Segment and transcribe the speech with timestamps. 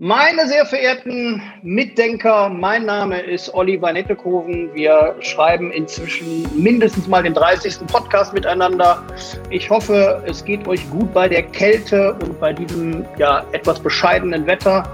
[0.00, 4.72] Meine sehr verehrten Mitdenker, mein Name ist Oliver Nettekoven.
[4.72, 7.84] Wir schreiben inzwischen mindestens mal den 30.
[7.88, 9.02] Podcast miteinander.
[9.50, 14.46] Ich hoffe, es geht euch gut bei der Kälte und bei diesem ja etwas bescheidenen
[14.46, 14.84] Wetter.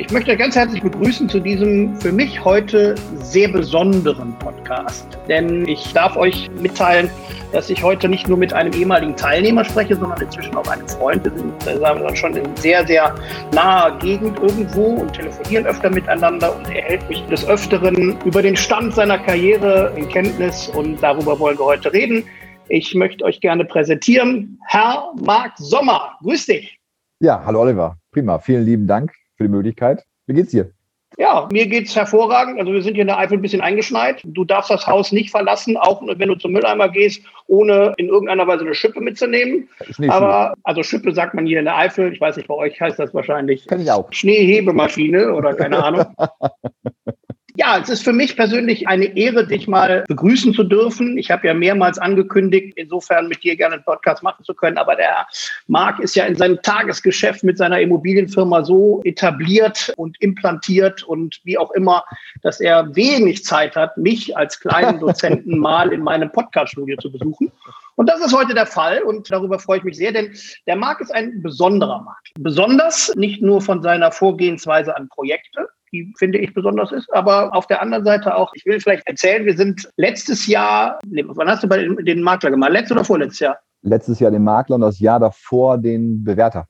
[0.00, 5.06] Ich möchte euch ganz herzlich begrüßen zu diesem für mich heute sehr besonderen Podcast.
[5.28, 7.10] Denn ich darf euch mitteilen,
[7.52, 11.22] dass ich heute nicht nur mit einem ehemaligen Teilnehmer spreche, sondern inzwischen auch einem Freund.
[11.22, 13.14] Wir sind wir, schon in sehr, sehr
[13.52, 18.56] naher Gegend irgendwo und telefonieren öfter miteinander und er hält mich des Öfteren über den
[18.56, 22.24] Stand seiner Karriere in Kenntnis und darüber wollen wir heute reden.
[22.70, 24.58] Ich möchte euch gerne präsentieren.
[24.66, 26.78] Herr Marc Sommer, grüß dich.
[27.20, 27.98] Ja, hallo Oliver.
[28.12, 28.38] Prima.
[28.38, 30.04] Vielen lieben Dank für die Möglichkeit.
[30.26, 30.70] Wie geht's dir?
[31.16, 32.60] Ja, mir geht's hervorragend.
[32.60, 34.20] Also wir sind hier in der Eifel ein bisschen eingeschneit.
[34.22, 38.46] Du darfst das Haus nicht verlassen, auch wenn du zum Mülleimer gehst, ohne in irgendeiner
[38.46, 39.68] Weise eine Schippe mitzunehmen.
[40.08, 42.12] Aber also Schippe sagt man hier in der Eifel.
[42.12, 43.64] Ich weiß nicht, bei euch heißt das wahrscheinlich.
[44.10, 46.04] Schneehebemaschine oder keine Ahnung.
[47.56, 51.18] Ja, es ist für mich persönlich eine Ehre, dich mal begrüßen zu dürfen.
[51.18, 54.78] Ich habe ja mehrmals angekündigt, insofern mit dir gerne einen Podcast machen zu können.
[54.78, 55.26] Aber der
[55.66, 61.58] Marc ist ja in seinem Tagesgeschäft mit seiner Immobilienfirma so etabliert und implantiert und wie
[61.58, 62.04] auch immer,
[62.42, 67.50] dass er wenig Zeit hat, mich als kleinen Dozenten mal in meinem Podcaststudio zu besuchen.
[67.96, 70.34] Und das ist heute der Fall und darüber freue ich mich sehr, denn
[70.66, 72.30] der Marc ist ein besonderer Markt.
[72.38, 77.12] Besonders nicht nur von seiner Vorgehensweise an Projekte, die finde ich besonders ist.
[77.12, 81.48] Aber auf der anderen Seite auch, ich will vielleicht erzählen, wir sind letztes Jahr, wann
[81.48, 82.72] hast du bei den, den Makler gemacht?
[82.72, 83.58] Letztes oder vorletztes Jahr?
[83.82, 86.66] Letztes Jahr den Makler und das Jahr davor den Bewerter.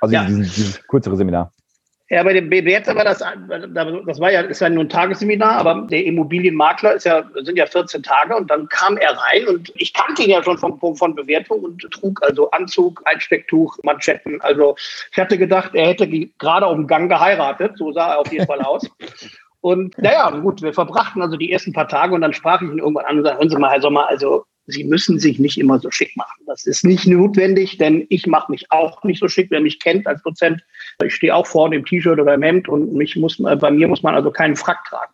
[0.00, 0.24] Also ja.
[0.24, 1.50] dieses, dieses kürzere Seminar.
[2.10, 5.86] Ja, bei dem BBZ war das, das war ja, ist ja nur ein Tagesseminar, aber
[5.90, 9.94] der Immobilienmakler ist ja, sind ja 14 Tage und dann kam er rein und ich
[9.94, 14.38] kannte ihn ja schon von, von Bewertung und trug also Anzug, Einstecktuch, Manschetten.
[14.42, 14.76] Also
[15.12, 18.46] ich hatte gedacht, er hätte gerade auf dem Gang geheiratet, so sah er auf jeden
[18.46, 18.86] Fall aus.
[19.62, 22.80] Und naja, gut, wir verbrachten also die ersten paar Tage und dann sprach ich ihn
[22.80, 25.78] irgendwann an und sagte, hören Sie mal, Herr Sommer, also Sie müssen sich nicht immer
[25.78, 26.42] so schick machen.
[26.46, 29.50] Das ist nicht notwendig, denn ich mache mich auch nicht so schick.
[29.50, 30.64] Wer mich kennt als Dozent,
[31.02, 34.02] ich stehe auch vorne im T-Shirt oder im Hemd und mich muss, bei mir muss
[34.02, 35.12] man also keinen Frack tragen.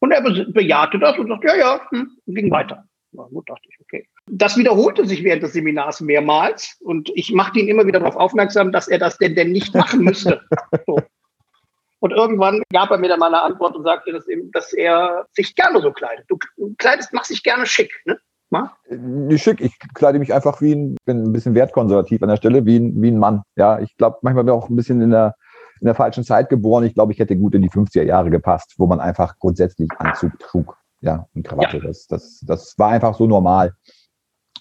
[0.00, 2.84] Und er bejahte das und sagte, ja, ja, hm, und ging weiter.
[3.12, 4.06] Na gut, dachte ich, okay.
[4.26, 8.72] Das wiederholte sich während des Seminars mehrmals und ich machte ihn immer wieder darauf aufmerksam,
[8.72, 10.42] dass er das denn, denn nicht machen müsste.
[10.86, 11.00] So.
[12.00, 15.26] Und irgendwann gab er mir dann mal eine Antwort und sagte, dass, eben, dass er
[15.32, 16.26] sich gerne so kleidet.
[16.28, 16.38] Du
[16.76, 17.98] kleidest, machst dich gerne schick.
[18.04, 18.18] Ne?
[18.90, 22.64] Nicht schick, ich kleide mich einfach wie ein, bin ein bisschen wertkonservativ an der Stelle,
[22.66, 23.42] wie ein, wie ein Mann.
[23.56, 25.34] Ja, ich glaube, manchmal bin ich auch ein bisschen in der,
[25.80, 26.84] in der falschen Zeit geboren.
[26.84, 30.38] Ich glaube, ich hätte gut in die 50er Jahre gepasst, wo man einfach grundsätzlich Anzug
[30.38, 30.76] trug.
[31.00, 31.78] Ja, und Krawatte.
[31.78, 31.84] Ja.
[31.84, 33.74] Das, das, das war einfach so normal.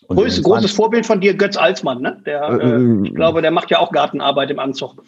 [0.08, 2.22] Größ, großes Vorbild von dir, Götz Alsmann, ne?
[2.26, 5.04] Der, äh, äh, ich glaube, der macht ja auch Gartenarbeit im Anzug.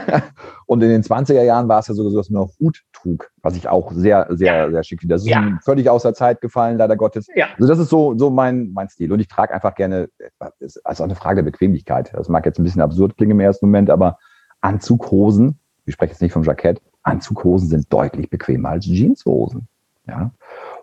[0.66, 3.56] und in den 20er Jahren war es ja so, dass man noch Hut trug, was
[3.56, 4.70] ich auch sehr, sehr, ja.
[4.70, 5.14] sehr schick finde.
[5.14, 5.58] Das ist ja.
[5.64, 7.26] völlig aus der Zeit gefallen, leider Gottes.
[7.34, 7.46] Ja.
[7.56, 9.12] Also das ist so, so mein, mein Stil.
[9.12, 10.08] Und ich trage einfach gerne,
[10.38, 12.12] das ist also eine Frage der Bequemlichkeit.
[12.12, 14.18] Das mag jetzt ein bisschen absurd klingen im ersten Moment, aber
[14.60, 19.68] Anzughosen, ich spreche jetzt nicht vom Jackett, Anzughosen sind deutlich bequemer als Jeanshosen.
[20.06, 20.32] Ja.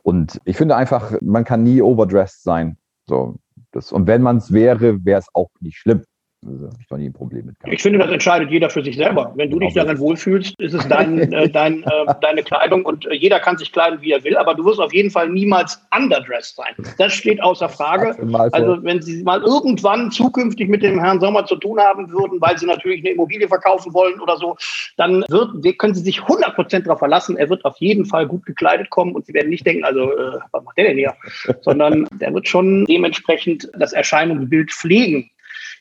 [0.03, 2.77] Und ich finde einfach, man kann nie overdressed sein.
[3.05, 3.35] So,
[3.77, 6.03] das, und wenn man es wäre, wäre es auch nicht schlimm.
[6.47, 7.73] Also, ich doch nie ein Problem mit gehabt.
[7.73, 9.33] Ich finde, das entscheidet jeder für sich selber.
[9.35, 13.13] Wenn du dich darin wohlfühlst, ist es dein, äh, dein, äh, deine Kleidung und äh,
[13.13, 16.55] jeder kann sich kleiden, wie er will, aber du wirst auf jeden Fall niemals underdressed
[16.55, 16.73] sein.
[16.97, 18.15] Das steht außer Frage.
[18.51, 22.57] Also wenn Sie mal irgendwann zukünftig mit dem Herrn Sommer zu tun haben würden, weil
[22.57, 24.55] Sie natürlich eine Immobilie verkaufen wollen oder so,
[24.95, 28.89] dann wird, können Sie sich 100% darauf verlassen, er wird auf jeden Fall gut gekleidet
[28.89, 31.13] kommen und Sie werden nicht denken, also äh, was macht der denn hier?
[31.61, 35.29] Sondern der wird schon dementsprechend das Erscheinungsbild pflegen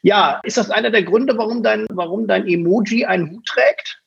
[0.06, 4.00] ja, ist das einer der Gründe, warum dein, warum dein Emoji einen Hut trägt?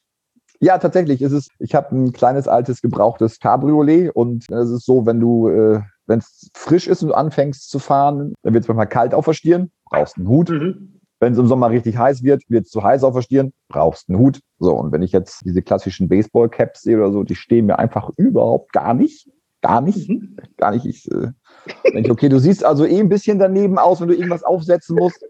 [0.62, 1.50] Ja, tatsächlich ist es.
[1.60, 6.20] Ich habe ein kleines altes gebrauchtes Cabriolet und es ist so, wenn du, äh, wenn
[6.20, 9.34] es frisch ist und du anfängst zu fahren, dann wird es manchmal kalt auf der
[9.34, 10.50] Stirn, brauchst einen Hut.
[10.50, 11.02] Mhm.
[11.20, 14.08] Wenn es im Sommer richtig heiß wird, wird es zu heiß auf der Stirn, brauchst
[14.08, 14.40] einen Hut.
[14.58, 18.10] So, und wenn ich jetzt diese klassischen Baseball-Caps sehe oder so, die stehen mir einfach
[18.16, 19.30] überhaupt gar nicht.
[19.62, 20.08] Gar nicht.
[20.08, 20.38] Mhm.
[20.56, 20.86] Gar nicht.
[20.86, 21.34] Ich äh,
[21.94, 25.22] denke, okay, du siehst also eh ein bisschen daneben aus, wenn du irgendwas aufsetzen musst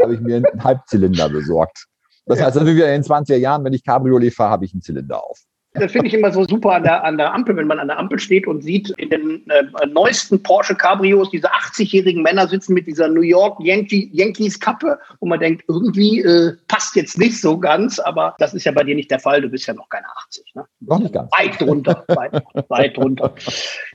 [0.00, 1.86] habe ich mir einen Halbzylinder besorgt.
[2.26, 4.82] Das heißt, also wieder in den 20er Jahren, wenn ich Cabriolet fahre, habe ich einen
[4.82, 5.38] Zylinder auf.
[5.74, 7.98] Das finde ich immer so super an der, an der Ampel, wenn man an der
[7.98, 12.86] Ampel steht und sieht in den äh, neuesten Porsche Cabrios diese 80-jährigen Männer sitzen mit
[12.86, 17.58] dieser New York Yankee, Yankees Kappe und man denkt, irgendwie äh, passt jetzt nicht so
[17.58, 19.40] ganz, aber das ist ja bei dir nicht der Fall.
[19.40, 20.54] Du bist ja noch keine 80.
[20.54, 20.64] Ne?
[20.80, 21.30] Noch nicht ganz.
[21.38, 23.34] Weit drunter, weit, weit drunter.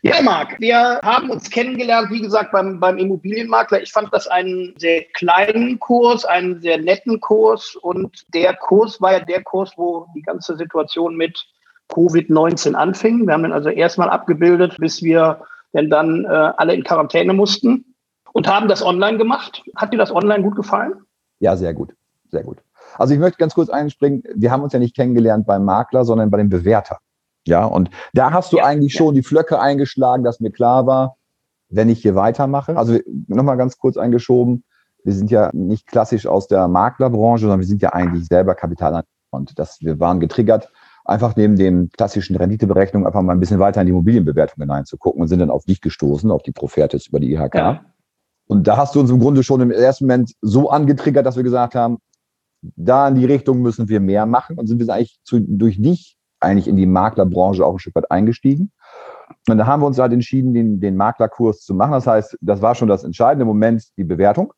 [0.01, 3.83] Ja, Marc, wir haben uns kennengelernt, wie gesagt, beim, beim Immobilienmakler.
[3.83, 9.13] Ich fand das einen sehr kleinen Kurs, einen sehr netten Kurs und der Kurs war
[9.13, 11.45] ja der Kurs, wo die ganze Situation mit
[11.89, 13.27] Covid-19 anfing.
[13.27, 15.41] Wir haben ihn also erstmal abgebildet, bis wir
[15.73, 17.95] denn dann äh, alle in Quarantäne mussten
[18.33, 19.63] und haben das online gemacht.
[19.75, 20.93] Hat dir das online gut gefallen?
[21.39, 21.93] Ja, sehr gut.
[22.29, 22.57] Sehr gut.
[22.97, 24.23] Also ich möchte ganz kurz einspringen.
[24.35, 26.99] Wir haben uns ja nicht kennengelernt beim Makler, sondern bei dem Bewerter.
[27.45, 28.99] Ja, und da hast du ja, eigentlich ja.
[28.99, 31.15] schon die Flöcke eingeschlagen, dass mir klar war,
[31.69, 32.77] wenn ich hier weitermache.
[32.77, 34.63] Also nochmal ganz kurz eingeschoben.
[35.03, 39.07] Wir sind ja nicht klassisch aus der Maklerbranche, sondern wir sind ja eigentlich selber Kapitalanleger.
[39.29, 40.69] Und das, wir waren getriggert
[41.07, 45.27] einfach neben dem klassischen Renditeberechnung einfach mal ein bisschen weiter in die Immobilienbewertung hineinzugucken und
[45.27, 47.55] sind dann auf dich gestoßen, auf die Profertis über die IHK.
[47.55, 47.85] Ja.
[48.47, 51.43] Und da hast du uns im Grunde schon im ersten Moment so angetriggert, dass wir
[51.43, 51.97] gesagt haben,
[52.61, 56.17] da in die Richtung müssen wir mehr machen und sind wir eigentlich zu, durch dich
[56.39, 58.71] eigentlich in die Maklerbranche auch ein Stück weit eingestiegen.
[59.49, 61.91] Und da haben wir uns halt entschieden, den, den Maklerkurs zu machen.
[61.91, 64.53] Das heißt, das war schon das entscheidende Moment, die Bewertung.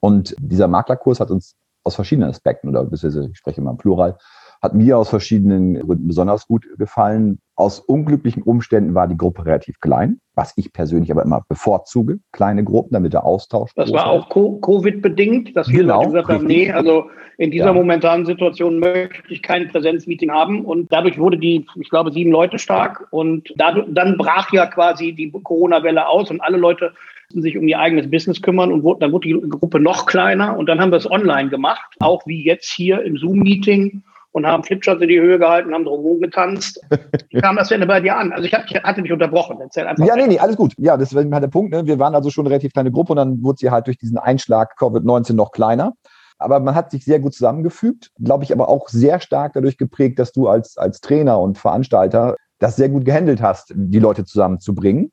[0.00, 4.18] Und dieser Maklerkurs hat uns aus verschiedenen Aspekten, oder beziehungsweise ich spreche immer im Plural,
[4.66, 7.38] hat mir aus verschiedenen Gründen besonders gut gefallen.
[7.54, 12.64] Aus unglücklichen Umständen war die Gruppe relativ klein, was ich persönlich aber immer bevorzuge, kleine
[12.64, 13.70] Gruppen, damit der Austausch.
[13.74, 17.06] Das war auch Covid-bedingt, dass genau, Leute gesagt haben, nee, also
[17.38, 17.72] in dieser ja.
[17.72, 20.64] momentanen Situation möchte ich kein Präsenzmeeting haben.
[20.64, 23.06] Und dadurch wurde die, ich glaube, sieben Leute stark.
[23.10, 26.92] Und dadurch, dann brach ja quasi die Corona-Welle aus und alle Leute
[27.30, 30.80] sich um ihr eigenes Business kümmern und dann wurde die Gruppe noch kleiner und dann
[30.80, 34.02] haben wir es online gemacht, auch wie jetzt hier im Zoom-Meeting
[34.36, 36.78] und haben Flipcharts in die Höhe gehalten, haben drumherum getanzt.
[37.30, 38.32] Wie kam das denn bei dir an?
[38.32, 39.56] Also ich, hab, ich hatte mich unterbrochen.
[39.62, 40.04] Erzähl einfach.
[40.04, 40.74] Ja, nee, nee, alles gut.
[40.76, 41.72] Ja, das war halt der Punkt.
[41.72, 41.86] Ne?
[41.86, 44.18] Wir waren also schon eine relativ kleine Gruppe und dann wurde sie halt durch diesen
[44.18, 45.94] Einschlag Covid-19 noch kleiner.
[46.36, 50.18] Aber man hat sich sehr gut zusammengefügt, glaube ich, aber auch sehr stark dadurch geprägt,
[50.18, 55.12] dass du als, als Trainer und Veranstalter das sehr gut gehandelt hast, die Leute zusammenzubringen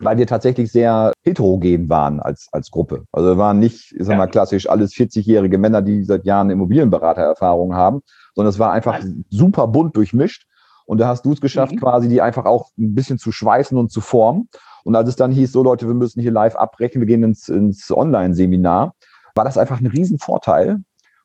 [0.00, 3.04] weil wir tatsächlich sehr heterogen waren als, als Gruppe.
[3.12, 7.74] Also wir waren nicht, ich sag mal, klassisch alles 40-jährige Männer, die seit Jahren Immobilienberatererfahrung
[7.74, 8.00] haben,
[8.34, 9.00] sondern es war einfach
[9.30, 10.46] super bunt durchmischt.
[10.86, 11.80] Und da hast du es geschafft, mhm.
[11.80, 14.48] quasi die einfach auch ein bisschen zu schweißen und zu formen.
[14.84, 17.48] Und als es dann hieß, so Leute, wir müssen hier live abbrechen, wir gehen ins,
[17.48, 18.94] ins Online-Seminar,
[19.34, 20.78] war das einfach ein Riesenvorteil.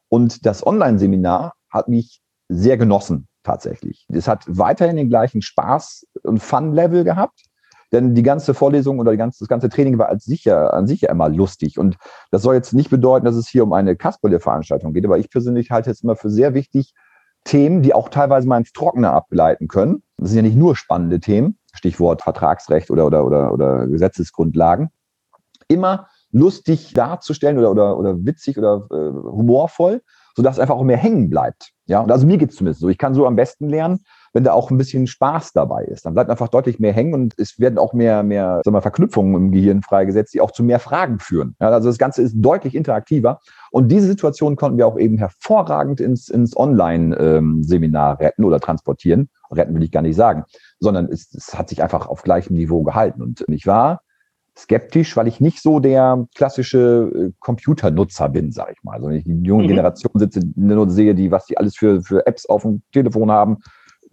[0.10, 4.06] Und das Online-Seminar hat mich sehr genossen, tatsächlich.
[4.10, 7.40] Es hat weiterhin den gleichen Spaß- und Fun-Level gehabt.
[7.94, 11.12] Denn die ganze Vorlesung oder ganze, das ganze Training war als sicher, an sich ja
[11.12, 11.78] immer lustig.
[11.78, 11.98] Und
[12.31, 15.69] das soll jetzt nicht bedeuten, dass es hier um eine Kasperle-Veranstaltung geht, aber ich persönlich
[15.69, 16.94] halte es immer für sehr wichtig,
[17.44, 20.01] Themen, die auch teilweise mal ins Trockene ableiten können.
[20.18, 24.89] Das sind ja nicht nur spannende Themen, Stichwort Vertragsrecht oder, oder, oder, oder Gesetzesgrundlagen,
[25.68, 30.01] immer lustig darzustellen oder, oder, oder witzig oder äh, humorvoll,
[30.36, 31.74] sodass es einfach auch mehr hängen bleibt.
[31.86, 32.89] Ja, und also mir geht es zumindest so.
[32.89, 36.06] Ich kann so am besten lernen, wenn da auch ein bisschen Spaß dabei ist.
[36.06, 39.35] Dann bleibt einfach deutlich mehr hängen und es werden auch mehr, mehr sagen wir, Verknüpfungen
[39.35, 41.56] im Gehirn freigesetzt, die auch zu mehr Fragen führen.
[41.62, 43.39] Ja, also das Ganze ist deutlich interaktiver.
[43.71, 49.30] Und diese Situation konnten wir auch eben hervorragend ins, ins Online-Seminar retten oder transportieren.
[49.51, 50.44] Retten will ich gar nicht sagen,
[50.79, 53.21] sondern es, es hat sich einfach auf gleichem Niveau gehalten.
[53.21, 54.01] Und ich war
[54.57, 58.95] skeptisch, weil ich nicht so der klassische äh, Computernutzer bin, sage ich mal.
[58.95, 59.69] Also wenn ich die junge mhm.
[59.69, 63.57] Generation sitze, nur sehe, die, was die alles für, für Apps auf dem Telefon haben,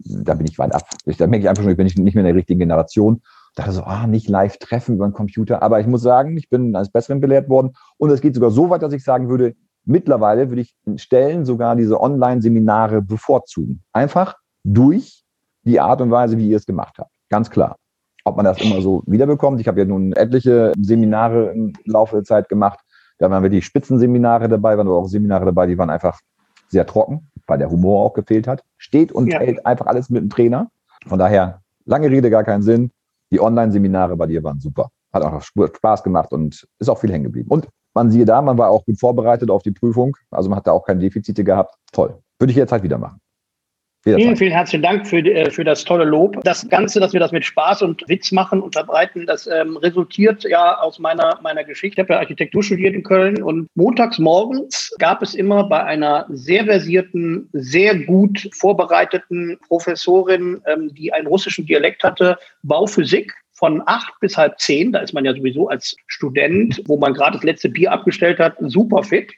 [0.05, 0.83] da bin ich weit ab.
[1.05, 3.21] Da merke ich einfach schon, ich bin nicht, nicht mehr in der richtigen Generation.
[3.55, 5.61] dachte so, ah, nicht live treffen über einen Computer.
[5.61, 7.73] Aber ich muss sagen, ich bin als Besseren belehrt worden.
[7.97, 9.55] Und es geht sogar so weit, dass ich sagen würde,
[9.85, 13.81] mittlerweile würde ich in Stellen sogar diese Online-Seminare bevorzugen.
[13.93, 15.23] Einfach durch
[15.63, 17.11] die Art und Weise, wie ihr es gemacht habt.
[17.29, 17.75] Ganz klar.
[18.23, 19.59] Ob man das immer so wiederbekommt.
[19.59, 22.79] Ich habe ja nun etliche Seminare im Laufe der Zeit gemacht.
[23.17, 26.19] Da waren wirklich Spitzenseminare dabei, waren aber auch Seminare dabei, die waren einfach
[26.71, 28.63] sehr trocken, weil der Humor auch gefehlt hat.
[28.77, 29.39] Steht und ja.
[29.39, 30.69] hält einfach alles mit dem Trainer.
[31.05, 32.91] Von daher, lange Rede, gar keinen Sinn.
[33.29, 34.89] Die Online-Seminare bei dir waren super.
[35.11, 37.49] Hat auch Spaß gemacht und ist auch viel hängen geblieben.
[37.49, 40.15] Und man siehe da, man war auch gut vorbereitet auf die Prüfung.
[40.31, 41.75] Also man hat da auch keine Defizite gehabt.
[41.91, 42.17] Toll.
[42.39, 43.19] Würde ich jetzt halt wieder machen.
[44.03, 46.43] Vielen, vielen herzlichen Dank für, äh, für das tolle Lob.
[46.43, 50.43] Das Ganze, dass wir das mit Spaß und Witz machen und verbreiten, das ähm, resultiert
[50.43, 52.01] ja aus meiner, meiner Geschichte.
[52.01, 56.25] Ich habe ja Architektur studiert in Köln und montags morgens gab es immer bei einer
[56.29, 63.31] sehr versierten, sehr gut vorbereiteten Professorin, ähm, die einen russischen Dialekt hatte, Bauphysik
[63.61, 64.91] von acht bis halb zehn.
[64.91, 68.55] Da ist man ja sowieso als Student, wo man gerade das letzte Bier abgestellt hat,
[68.59, 69.31] super fit.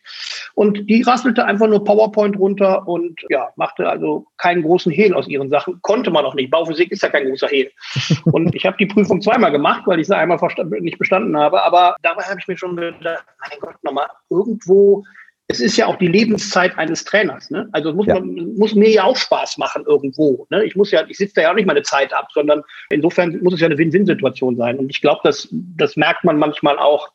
[0.56, 5.28] Und die rasselte einfach nur PowerPoint runter und ja, machte also keinen großen Hehl aus
[5.28, 5.78] ihren Sachen.
[5.82, 6.52] Konnte man auch nicht.
[6.52, 7.70] Bauphysik ist ja kein großer Hehl.
[8.24, 10.40] Und ich habe die Prüfung zweimal gemacht, weil ich sie einmal
[10.80, 11.62] nicht bestanden habe.
[11.62, 15.04] Aber dabei habe ich mir schon gedacht, mein Gott, nochmal irgendwo
[15.48, 17.50] es ist ja auch die Lebenszeit eines Trainers.
[17.50, 17.68] Ne?
[17.72, 18.16] Also muss, ja.
[18.16, 20.48] man, muss mir ja auch Spaß machen irgendwo.
[20.50, 20.64] Ne?
[20.64, 23.54] Ich muss ja, ich sitze da ja auch nicht meine Zeit ab, sondern insofern muss
[23.54, 24.80] es ja eine Win-Win-Situation sein.
[24.80, 27.10] Und ich glaube, das, das merkt man manchmal auch,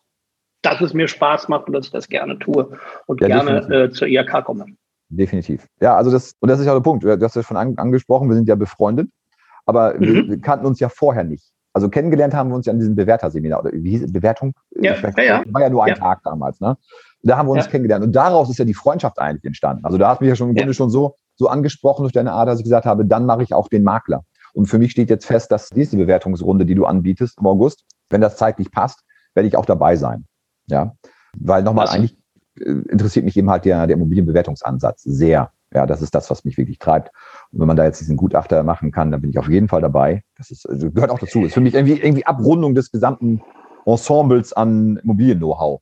[0.63, 3.91] dass es mir Spaß macht und dass ich das gerne tue und ja, gerne äh,
[3.91, 4.67] zur IHK komme.
[5.09, 5.67] Definitiv.
[5.81, 7.05] Ja, also das, und das ist ja der Punkt.
[7.05, 9.09] Du hast ja schon an, angesprochen, wir sind ja befreundet,
[9.65, 10.01] aber mhm.
[10.01, 11.51] wir, wir kannten uns ja vorher nicht.
[11.73, 14.13] Also kennengelernt haben wir uns ja an diesem Bewerterseminar oder wie hieß es?
[14.13, 14.53] Bewertung?
[14.81, 15.43] Ja, ja, ja.
[15.47, 15.95] War ja nur ein ja.
[15.95, 16.77] Tag damals, ne?
[17.23, 17.71] Da haben wir uns ja.
[17.71, 18.05] kennengelernt.
[18.05, 19.85] Und daraus ist ja die Freundschaft eigentlich entstanden.
[19.85, 22.33] Also da hast du mich ja schon im Grunde schon so, so angesprochen durch deine
[22.33, 24.25] Art, dass ich gesagt habe, dann mache ich auch den Makler.
[24.55, 28.21] Und für mich steht jetzt fest, dass diese Bewertungsrunde, die du anbietest im August, wenn
[28.21, 30.27] das zeitlich passt, werde ich auch dabei sein.
[30.67, 30.95] Ja.
[31.37, 31.97] Weil nochmal also.
[31.97, 32.17] eigentlich
[32.61, 35.51] äh, interessiert mich eben halt der, der Immobilienbewertungsansatz sehr.
[35.73, 37.11] Ja, das ist das, was mich wirklich treibt.
[37.53, 39.83] Und wenn man da jetzt diesen Gutachter machen kann, dann bin ich auf jeden Fall
[39.83, 40.23] dabei.
[40.37, 41.41] Das ist, also gehört auch dazu.
[41.41, 43.43] Das ist für mich irgendwie, irgendwie Abrundung des gesamten
[43.85, 45.81] Ensembles an Immobilien-Know-how.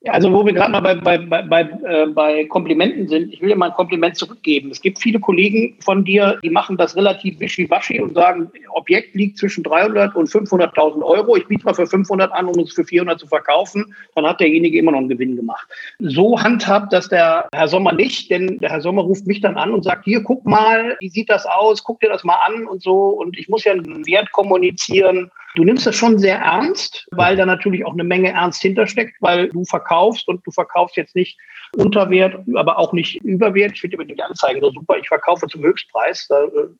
[0.00, 3.48] Ja, also wo wir gerade mal bei, bei, bei, äh, bei Komplimenten sind, ich will
[3.48, 4.70] dir mal ein Kompliment zurückgeben.
[4.70, 9.38] Es gibt viele Kollegen von dir, die machen das relativ wischiwaschi und sagen, Objekt liegt
[9.38, 11.36] zwischen 300 und 500.000 Euro.
[11.36, 13.92] Ich biete mal für 500 an, um es für 400 zu verkaufen.
[14.14, 15.66] Dann hat derjenige immer noch einen Gewinn gemacht.
[15.98, 19.72] So handhabt das der Herr Sommer nicht, denn der Herr Sommer ruft mich dann an
[19.72, 21.82] und sagt, hier, guck mal, wie sieht das aus?
[21.82, 23.08] Guck dir das mal an und so.
[23.08, 25.30] Und ich muss ja einen Wert kommunizieren.
[25.54, 29.48] Du nimmst das schon sehr ernst, weil da natürlich auch eine Menge Ernst hintersteckt, weil
[29.48, 31.38] du verkaufst und du verkaufst jetzt nicht
[31.76, 33.72] Unterwert, aber auch nicht Überwert.
[33.72, 34.96] Ich finde immer die Anzeigen so super.
[34.98, 36.28] Ich verkaufe zum Höchstpreis.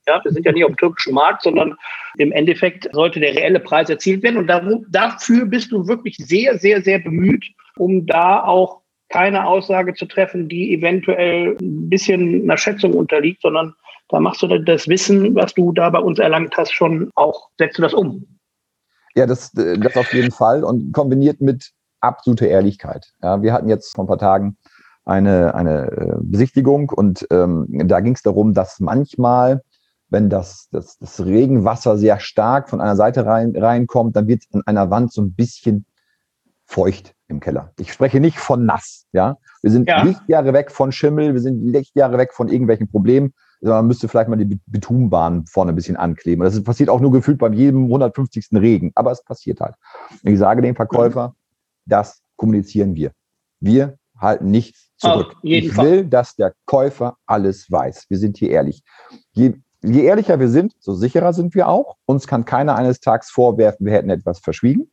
[0.06, 1.76] Ja, wir sind ja nicht auf dem türkischen Markt, sondern
[2.16, 4.36] im Endeffekt sollte der reelle Preis erzielt werden.
[4.36, 7.44] Und dafür bist du wirklich sehr, sehr, sehr bemüht,
[7.76, 13.74] um da auch keine Aussage zu treffen, die eventuell ein bisschen einer Schätzung unterliegt, sondern
[14.08, 17.78] da machst du das Wissen, was du da bei uns erlangt hast, schon auch, setzt
[17.78, 18.37] du das um.
[19.14, 23.12] Ja, das, das auf jeden Fall und kombiniert mit absoluter Ehrlichkeit.
[23.22, 24.56] Ja, wir hatten jetzt vor ein paar Tagen
[25.04, 29.62] eine, eine äh, Besichtigung und ähm, da ging es darum, dass manchmal,
[30.10, 34.54] wenn das, das, das Regenwasser sehr stark von einer Seite rein, reinkommt, dann wird es
[34.54, 35.86] an einer Wand so ein bisschen
[36.66, 37.72] feucht im Keller.
[37.78, 39.06] Ich spreche nicht von nass.
[39.12, 40.02] Ja, wir sind ja.
[40.02, 43.32] Lichtjahre weg von Schimmel, wir sind Lichtjahre weg von irgendwelchen Problemen.
[43.60, 46.44] Also man müsste vielleicht mal die Betonbahn vorne ein bisschen ankleben.
[46.44, 48.48] Das passiert auch nur gefühlt bei jedem 150.
[48.52, 49.74] Regen, aber es passiert halt.
[50.22, 51.34] Ich sage dem Verkäufer,
[51.86, 53.12] das kommunizieren wir.
[53.60, 55.36] Wir halten nichts zurück.
[55.42, 58.06] ich will, dass der Käufer alles weiß.
[58.08, 58.82] Wir sind hier ehrlich.
[59.32, 61.96] Je, je ehrlicher wir sind, so sicherer sind wir auch.
[62.06, 64.90] Uns kann keiner eines Tages vorwerfen, wir hätten etwas verschwiegen.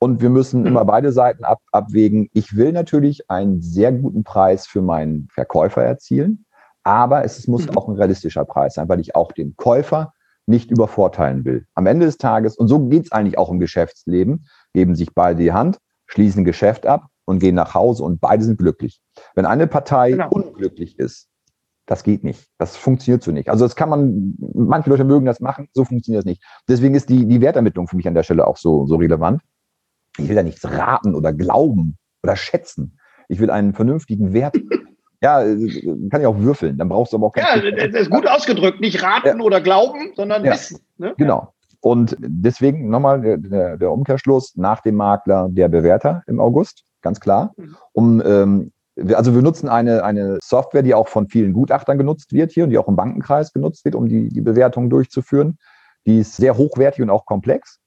[0.00, 0.88] Und wir müssen immer mhm.
[0.88, 2.28] beide Seiten ab, abwägen.
[2.32, 6.44] Ich will natürlich einen sehr guten Preis für meinen Verkäufer erzielen,
[6.88, 7.76] aber es muss mhm.
[7.76, 10.14] auch ein realistischer Preis sein, weil ich auch den Käufer
[10.46, 11.66] nicht übervorteilen will.
[11.74, 15.38] Am Ende des Tages, und so geht es eigentlich auch im Geschäftsleben, geben sich beide
[15.38, 15.76] die Hand,
[16.06, 19.02] schließen Geschäft ab und gehen nach Hause und beide sind glücklich.
[19.34, 20.30] Wenn eine Partei genau.
[20.30, 21.28] unglücklich ist,
[21.84, 22.48] das geht nicht.
[22.56, 23.50] Das funktioniert so nicht.
[23.50, 26.42] Also das kann man, manche Leute mögen das machen, so funktioniert das nicht.
[26.66, 29.42] Deswegen ist die, die Wertermittlung für mich an der Stelle auch so, so relevant.
[30.16, 32.98] Ich will da nichts raten oder glauben oder schätzen.
[33.28, 34.56] Ich will einen vernünftigen Wert.
[35.20, 36.78] Ja, kann ich auch würfeln.
[36.78, 38.80] Dann brauchst du aber auch Ja, das ist gut ausgedrückt.
[38.80, 39.44] Nicht raten ja.
[39.44, 40.52] oder glauben, sondern ja.
[40.52, 40.78] wissen.
[40.96, 41.14] Ne?
[41.16, 41.52] Genau.
[41.80, 47.52] Und deswegen nochmal der, der, Umkehrschluss nach dem Makler der Bewerter im August, ganz klar.
[47.56, 47.76] Mhm.
[47.92, 48.72] Um, ähm,
[49.14, 52.70] also wir nutzen eine, eine Software, die auch von vielen Gutachtern genutzt wird hier und
[52.70, 55.58] die auch im Bankenkreis genutzt wird, um die, die Bewertung durchzuführen.
[56.06, 57.78] Die ist sehr hochwertig und auch komplex.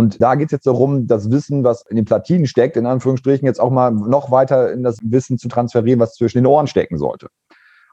[0.00, 3.44] Und da geht es jetzt darum, das Wissen, was in den Platinen steckt, in Anführungsstrichen,
[3.44, 6.96] jetzt auch mal noch weiter in das Wissen zu transferieren, was zwischen den Ohren stecken
[6.96, 7.28] sollte.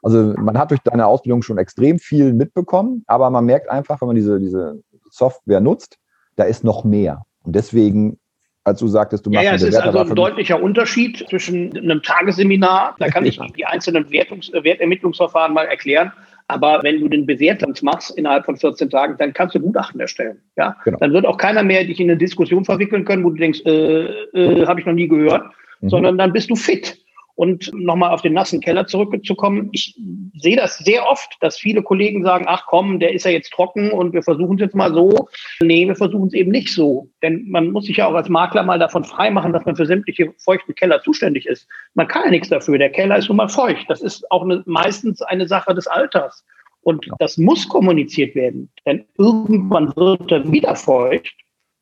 [0.02, 4.06] Also man hat durch deine Ausbildung schon extrem viel mitbekommen, aber man merkt einfach, wenn
[4.06, 5.98] man diese, diese Software nutzt,
[6.36, 7.26] da ist noch mehr.
[7.42, 8.18] Und deswegen,
[8.64, 12.02] als du sagtest, du machst ja, ja, es ist also ein deutlicher Unterschied zwischen einem
[12.02, 16.10] Tagesseminar, da kann ich die einzelnen Wertungs Wertermittlungsverfahren mal erklären.
[16.48, 20.40] Aber wenn du den Bewertung machst innerhalb von 14 Tagen, dann kannst du Gutachten erstellen.
[20.56, 20.76] Ja?
[20.84, 20.98] Genau.
[20.98, 24.04] Dann wird auch keiner mehr dich in eine Diskussion verwickeln können, wo du denkst, äh,
[24.32, 25.44] äh, habe ich noch nie gehört,
[25.80, 25.90] mhm.
[25.90, 26.98] sondern dann bist du fit.
[27.38, 29.94] Und nochmal auf den nassen Keller zurückzukommen, ich
[30.34, 33.92] sehe das sehr oft, dass viele Kollegen sagen, ach komm, der ist ja jetzt trocken
[33.92, 35.28] und wir versuchen es jetzt mal so.
[35.60, 37.08] Nee, wir versuchen es eben nicht so.
[37.22, 40.34] Denn man muss sich ja auch als Makler mal davon freimachen, dass man für sämtliche
[40.38, 41.68] feuchten Keller zuständig ist.
[41.94, 42.76] Man kann ja nichts dafür.
[42.76, 43.88] Der Keller ist nun mal feucht.
[43.88, 46.44] Das ist auch eine, meistens eine Sache des Alters.
[46.82, 51.36] Und das muss kommuniziert werden, denn irgendwann wird er wieder feucht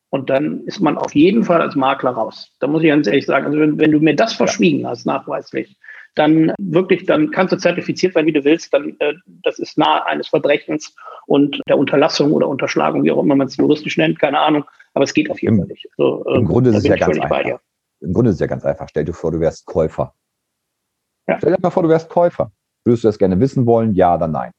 [0.09, 2.49] und dann ist man auf jeden Fall als Makler raus.
[2.59, 5.77] Da muss ich ganz ehrlich sagen, also wenn, wenn du mir das verschwiegen hast, nachweislich,
[6.15, 10.05] dann wirklich, dann kannst du zertifiziert sein, wie du willst, dann äh, das ist nahe
[10.05, 10.95] eines Verbrechens
[11.27, 15.03] und der Unterlassung oder Unterschlagung, wie auch immer man es juristisch nennt, keine Ahnung, aber
[15.03, 15.87] es geht auf jeden Fall nicht.
[15.97, 17.59] So, Im äh, Grunde ist es ja ganz einfach.
[17.99, 18.87] Im Grunde ist es ja ganz einfach.
[18.89, 20.13] Stell dir vor, du wärst Käufer.
[21.27, 21.37] Ja.
[21.37, 22.51] Stell dir mal vor, du wärst Käufer.
[22.83, 23.93] Würdest du das gerne wissen wollen?
[23.93, 24.51] Ja oder nein?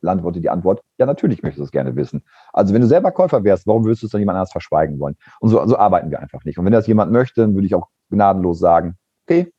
[0.00, 2.22] Beantwortet die Antwort, ja, natürlich möchtest du das gerne wissen.
[2.52, 5.16] Also wenn du selber Käufer wärst, warum würdest du es dann jemand anders verschweigen wollen?
[5.40, 6.58] Und so, so arbeiten wir einfach nicht.
[6.58, 8.96] Und wenn das jemand möchte, dann würde ich auch gnadenlos sagen,
[9.26, 9.52] okay,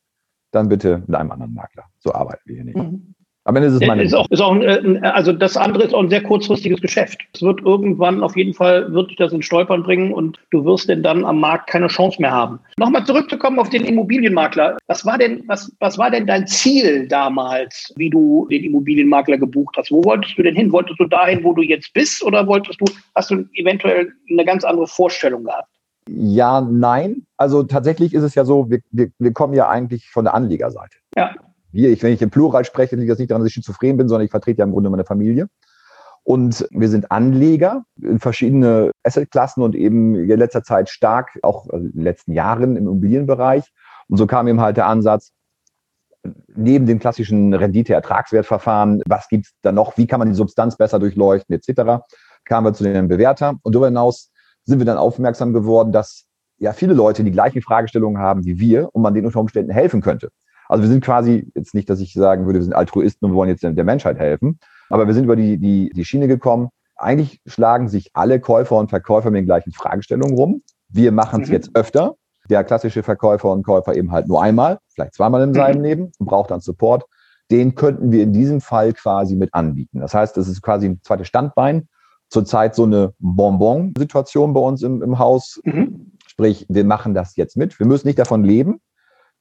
[0.50, 1.84] dann bitte mit einem anderen Makler.
[1.98, 2.76] So arbeiten wir hier nicht.
[2.76, 3.14] Mhm.
[3.48, 4.02] Am Ende ist es meine.
[4.02, 7.22] Ist auch, ist auch ein, also das andere ist auch ein sehr kurzfristiges Geschäft.
[7.32, 10.90] Es wird irgendwann auf jeden Fall wird dich das in Stolpern bringen und du wirst
[10.90, 12.58] denn dann am Markt keine Chance mehr haben.
[12.76, 14.76] Nochmal zurückzukommen auf den Immobilienmakler.
[14.86, 19.76] Was war denn, was, was war denn dein Ziel damals, wie du den Immobilienmakler gebucht
[19.78, 19.90] hast?
[19.90, 20.70] Wo wolltest du denn hin?
[20.70, 24.62] Wolltest du dahin, wo du jetzt bist, oder wolltest du, hast du eventuell eine ganz
[24.62, 25.70] andere Vorstellung gehabt?
[26.06, 27.24] Ja, nein.
[27.38, 30.98] Also tatsächlich ist es ja so, wir, wir, wir kommen ja eigentlich von der Anlegerseite.
[31.16, 31.30] Ja
[31.70, 34.08] wir, ich, wenn ich im Plural spreche, liegt das nicht daran, dass ich schizophren bin,
[34.08, 35.48] sondern ich vertrete ja im Grunde meine Familie.
[36.24, 41.92] Und wir sind Anleger in verschiedene Assetklassen und eben in letzter Zeit stark, auch in
[41.92, 43.64] den letzten Jahren im Immobilienbereich.
[44.08, 45.32] Und so kam eben halt der Ansatz,
[46.54, 50.98] neben dem klassischen Rendite-Ertragswertverfahren, was gibt es da noch, wie kann man die Substanz besser
[50.98, 52.04] durchleuchten, etc.,
[52.44, 53.54] kamen wir zu den Bewerter.
[53.62, 54.30] Und darüber hinaus
[54.64, 56.24] sind wir dann aufmerksam geworden, dass
[56.58, 60.00] ja viele Leute die gleichen Fragestellungen haben wie wir und man denen unter Umständen helfen
[60.00, 60.30] könnte.
[60.68, 63.36] Also wir sind quasi, jetzt nicht, dass ich sagen würde, wir sind Altruisten und wir
[63.36, 64.58] wollen jetzt der Menschheit helfen,
[64.90, 66.68] aber wir sind über die, die, die Schiene gekommen.
[66.96, 70.62] Eigentlich schlagen sich alle Käufer und Verkäufer mit den gleichen Fragestellungen rum.
[70.88, 71.54] Wir machen es mhm.
[71.54, 72.14] jetzt öfter.
[72.50, 75.84] Der klassische Verkäufer und Käufer eben halt nur einmal, vielleicht zweimal in seinem mhm.
[75.84, 77.04] Leben und braucht dann Support.
[77.50, 80.00] Den könnten wir in diesem Fall quasi mit anbieten.
[80.00, 81.88] Das heißt, das ist quasi ein zweites Standbein.
[82.30, 85.60] Zurzeit so eine Bonbon-Situation bei uns im, im Haus.
[85.64, 86.12] Mhm.
[86.26, 87.78] Sprich, wir machen das jetzt mit.
[87.78, 88.80] Wir müssen nicht davon leben.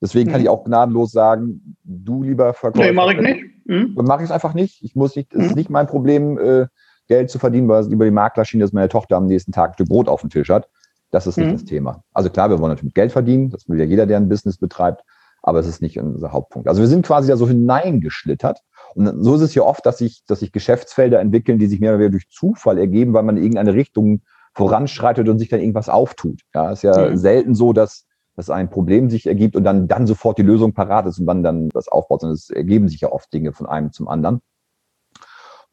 [0.01, 0.45] Deswegen kann mhm.
[0.45, 2.85] ich auch gnadenlos sagen, du lieber Verkäufer.
[2.85, 3.43] Nee, mache ich nicht.
[3.65, 3.93] Mhm.
[3.95, 4.83] Mache ich es einfach nicht.
[4.83, 5.55] Ich muss nicht, es ist mhm.
[5.55, 6.67] nicht mein Problem, äh,
[7.07, 9.73] Geld zu verdienen, weil es über die Maklerschiene, dass meine Tochter am nächsten Tag ein
[9.73, 10.69] Stück Brot auf dem Tisch hat.
[11.09, 11.53] Das ist nicht mhm.
[11.53, 12.03] das Thema.
[12.13, 13.49] Also klar, wir wollen natürlich Geld verdienen.
[13.49, 15.03] Das will ja jeder, der ein Business betreibt.
[15.41, 16.67] Aber es ist nicht unser Hauptpunkt.
[16.67, 18.59] Also wir sind quasi da so hineingeschlittert.
[18.95, 21.91] Und so ist es ja oft, dass sich, dass sich Geschäftsfelder entwickeln, die sich mehr
[21.91, 24.21] oder weniger durch Zufall ergeben, weil man in irgendeine Richtung
[24.53, 26.41] voranschreitet und sich dann irgendwas auftut.
[26.53, 27.17] Ja, ist ja mhm.
[27.17, 28.06] selten so, dass
[28.37, 31.41] dass ein Problem sich ergibt und dann, dann sofort die Lösung parat ist und man
[31.41, 34.41] dann das aufbaut, sondern es ergeben sich ja oft Dinge von einem zum anderen.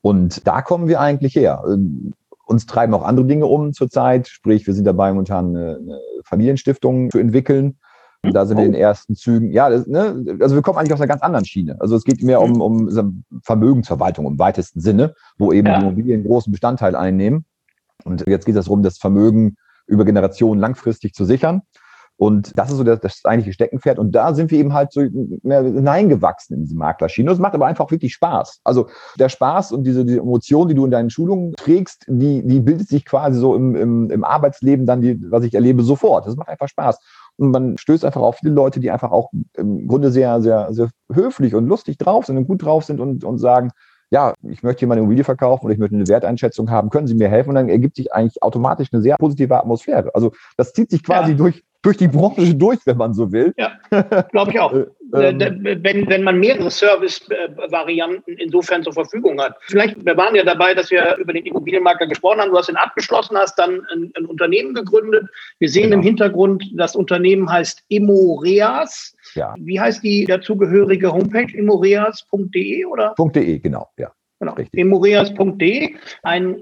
[0.00, 1.62] Und da kommen wir eigentlich her.
[1.66, 2.14] Ähm,
[2.46, 7.10] uns treiben auch andere Dinge um zurzeit, sprich, wir sind dabei, momentan eine, eine Familienstiftung
[7.10, 7.78] zu entwickeln.
[8.22, 9.52] Und da sind wir in den ersten Zügen.
[9.52, 11.78] Ja, das, ne, also wir kommen eigentlich aus einer ganz anderen Schiene.
[11.80, 12.88] Also es geht mehr um, um
[13.42, 15.78] Vermögensverwaltung im weitesten Sinne, wo eben ja.
[15.78, 17.44] die Immobilien einen großen Bestandteil einnehmen.
[18.04, 21.62] Und jetzt geht es darum, das Vermögen über Generationen langfristig zu sichern.
[22.16, 23.98] Und das ist so das, das eigentliche Steckenpferd.
[23.98, 27.30] Und da sind wir eben halt so hineingewachsen in diese Maklerschiene.
[27.30, 28.60] Es macht aber einfach wirklich Spaß.
[28.62, 32.60] Also der Spaß und diese, diese Emotion, die du in deinen Schulungen trägst, die, die
[32.60, 36.26] bildet sich quasi so im, im, im Arbeitsleben dann, die, was ich erlebe, sofort.
[36.26, 36.98] Das macht einfach Spaß.
[37.36, 40.90] Und man stößt einfach auf viele Leute, die einfach auch im Grunde sehr, sehr, sehr
[41.12, 43.70] höflich und lustig drauf sind und gut drauf sind und, und sagen,
[44.10, 47.16] ja, ich möchte hier meine Immobilie verkaufen oder ich möchte eine Werteinschätzung haben, können Sie
[47.16, 47.48] mir helfen?
[47.48, 50.14] Und dann ergibt sich eigentlich automatisch eine sehr positive Atmosphäre.
[50.14, 51.36] Also das zieht sich quasi ja.
[51.36, 53.54] durch, durch die Branche durch, wenn man so will.
[53.56, 53.78] Ja,
[54.32, 54.74] glaube ich auch.
[55.12, 59.54] Äh, ähm, wenn, wenn man mehrere Service-Varianten insofern zur Verfügung hat.
[59.60, 62.50] Vielleicht, wir waren ja dabei, dass wir über den Immobilienmakler gesprochen haben.
[62.50, 65.28] Du hast ihn abgeschlossen, hast dann ein, ein Unternehmen gegründet.
[65.60, 65.98] Wir sehen genau.
[65.98, 69.14] im Hintergrund, das Unternehmen heißt Immoreas.
[69.34, 69.54] Ja.
[69.56, 71.56] Wie heißt die dazugehörige Homepage?
[71.56, 73.14] Immoreas.de oder?
[73.16, 74.10] .de, genau, ja.
[74.44, 74.56] Genau.
[74.72, 76.60] Emoreas.de, ein,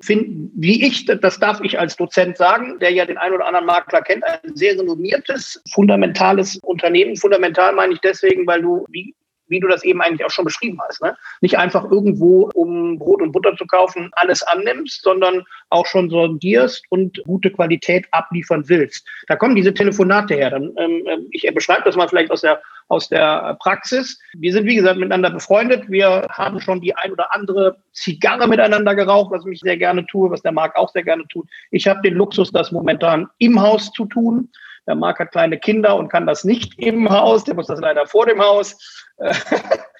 [0.55, 4.03] wie ich, das darf ich als Dozent sagen, der ja den einen oder anderen Makler
[4.03, 7.17] kennt, ein sehr renommiertes, fundamentales Unternehmen.
[7.17, 9.15] Fundamental meine ich deswegen, weil du, wie
[9.49, 11.03] wie du das eben eigentlich auch schon beschrieben hast.
[11.03, 11.17] Ne?
[11.41, 16.85] Nicht einfach irgendwo, um Brot und Butter zu kaufen, alles annimmst, sondern auch schon sondierst
[16.89, 19.07] und gute Qualität abliefern willst.
[19.29, 20.51] Da kommen diese Telefonate her.
[20.51, 24.19] Dann, ähm, ähm ich beschreibe das mal vielleicht aus der, aus der Praxis.
[24.35, 25.91] Wir sind, wie gesagt, miteinander befreundet.
[25.91, 30.31] Wir haben schon die ein oder andere Zigarre miteinander geraucht, was ich sehr gerne tue,
[30.31, 31.49] was der Marc auch sehr gerne tut.
[31.71, 34.51] Ich habe den Luxus, das momentan im Haus zu tun.
[34.87, 38.07] Der Marc hat kleine Kinder und kann das nicht im Haus, der muss das leider
[38.07, 38.77] vor dem Haus.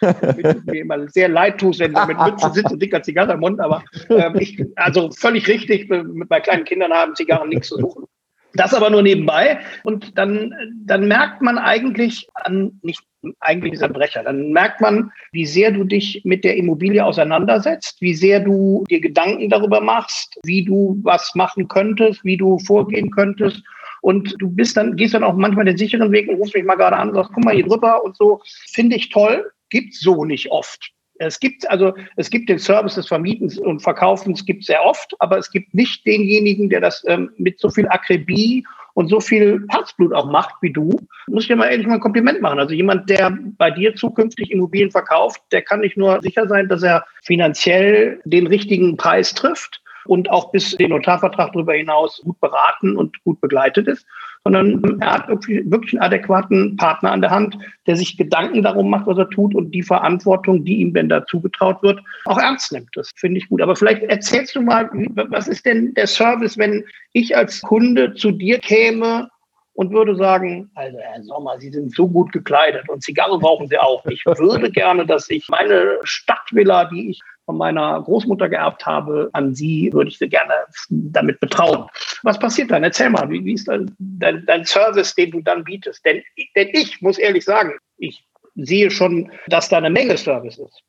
[0.01, 3.61] mir immer sehr leid tust, wenn du mit Mütze sitzt und dicker Zigarre im Mund,
[3.61, 5.89] aber äh, ich, also völlig richtig,
[6.29, 8.07] bei kleinen Kindern haben Zigarren nichts zu suchen.
[8.55, 9.61] Das aber nur nebenbei.
[9.85, 10.53] Und dann,
[10.85, 13.03] dann merkt man eigentlich an, nicht
[13.41, 18.01] eigentlich ist ein Brecher, dann merkt man, wie sehr du dich mit der Immobilie auseinandersetzt,
[18.01, 23.11] wie sehr du dir Gedanken darüber machst, wie du was machen könntest, wie du vorgehen
[23.11, 23.63] könntest.
[24.03, 26.75] Und du bist dann, gehst dann auch manchmal den sicheren Weg und rufst mich mal
[26.75, 28.43] gerade an und sagst, guck mal hier drüber und so.
[28.73, 30.91] Finde ich toll, gibt's so nicht oft.
[31.19, 35.39] Es gibt also, es gibt den Service des Vermietens und Verkaufens gibt sehr oft, aber
[35.39, 40.13] es gibt nicht denjenigen, der das ähm, mit so viel Akribie und so viel Herzblut
[40.13, 42.59] auch macht wie du, muss ich dir mal ehrlich mal ein Kompliment machen.
[42.59, 46.83] Also jemand, der bei dir zukünftig Immobilien verkauft, der kann nicht nur sicher sein, dass
[46.83, 52.97] er finanziell den richtigen Preis trifft und auch bis den Notarvertrag darüber hinaus gut beraten
[52.97, 54.07] und gut begleitet ist,
[54.45, 59.07] sondern er hat wirklich, einen adäquaten Partner an der Hand, der sich Gedanken darum macht,
[59.07, 62.91] was er tut und die Verantwortung, die ihm denn da zugetraut wird, auch ernst nimmt.
[62.95, 63.63] Das finde ich gut.
[63.63, 68.33] Aber vielleicht erzählst du mal, was ist denn der Service, wenn ich als Kunde zu
[68.33, 69.29] dir käme
[69.75, 73.79] und würde sagen, also Herr Sommer, Sie sind so gut gekleidet und Zigarre brauchen Sie
[73.79, 74.05] auch.
[74.07, 79.55] Ich würde gerne, dass ich meine Stadtvilla, die ich von meiner Großmutter geerbt habe, an
[79.55, 80.53] Sie würde ich Sie gerne
[80.89, 81.87] damit betrauen.
[82.23, 82.85] Was passiert dann?
[82.85, 86.05] Erzähl mal, wie, wie ist dein, dein, dein, Service, den du dann bietest?
[86.05, 86.23] Denn,
[86.57, 88.25] denn ich muss ehrlich sagen, ich
[88.55, 90.83] sehe schon, dass da eine Menge Service ist.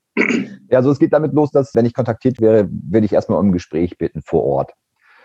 [0.69, 3.47] Ja, also es geht damit los, dass wenn ich kontaktiert wäre, würde ich erstmal um
[3.47, 4.73] ein Gespräch bitten vor Ort.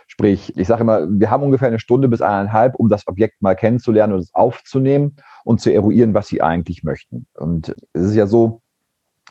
[0.07, 3.55] Sprich, ich sage immer, wir haben ungefähr eine Stunde bis eineinhalb, um das Objekt mal
[3.55, 7.27] kennenzulernen und es aufzunehmen und zu eruieren, was sie eigentlich möchten.
[7.35, 8.63] Und es ist ja so,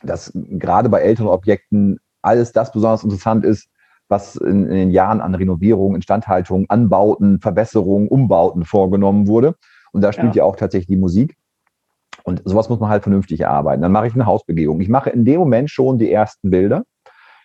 [0.04, 3.70] dass gerade bei älteren Objekten alles das besonders interessant ist,
[4.10, 9.56] was in, in den Jahren an Renovierung, Instandhaltung, Anbauten, Verbesserungen, Umbauten vorgenommen wurde.
[9.92, 10.44] Und da spielt ja.
[10.44, 11.36] ja auch tatsächlich die Musik.
[12.24, 13.82] Und sowas muss man halt vernünftig erarbeiten.
[13.82, 14.82] Dann mache ich eine Hausbegehung.
[14.82, 16.84] Ich mache in dem Moment schon die ersten Bilder.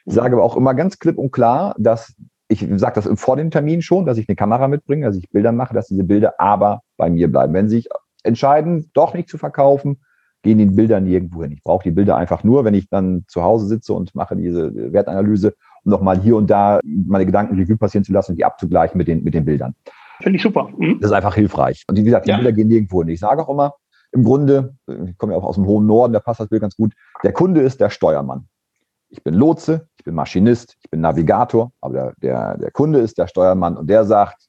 [0.05, 2.15] Ich sage aber auch immer ganz klipp und klar, dass
[2.49, 5.53] ich sage das vor dem Termin schon, dass ich eine Kamera mitbringe, dass ich Bilder
[5.53, 7.55] mache, dass diese Bilder aber bei mir bleiben.
[7.55, 7.89] Wenn Sie sich
[8.25, 10.03] entscheiden, doch nicht zu verkaufen,
[10.43, 11.53] gehen die Bilder nirgendwo hin.
[11.53, 14.93] Ich brauche die Bilder einfach nur, wenn ich dann zu Hause sitze und mache diese
[14.93, 18.99] Wertanalyse, um nochmal hier und da meine Gedanken Revue passieren zu lassen und die abzugleichen
[18.99, 19.75] mit den, mit den Bildern.
[20.21, 20.69] Finde ich super.
[20.77, 20.99] Mhm.
[21.01, 21.85] Das ist einfach hilfreich.
[21.89, 22.37] Und wie gesagt, die ja.
[22.37, 23.09] Bilder gehen nirgendwo hin.
[23.09, 23.75] Ich sage auch immer,
[24.13, 24.77] im Grunde,
[25.07, 27.33] ich komme ja auch aus dem hohen Norden, da passt das Bild ganz gut, der
[27.33, 28.47] Kunde ist der Steuermann.
[29.09, 33.19] Ich bin Lotse, ich bin Maschinist, ich bin Navigator, aber der, der, der Kunde ist
[33.19, 34.49] der Steuermann und der sagt,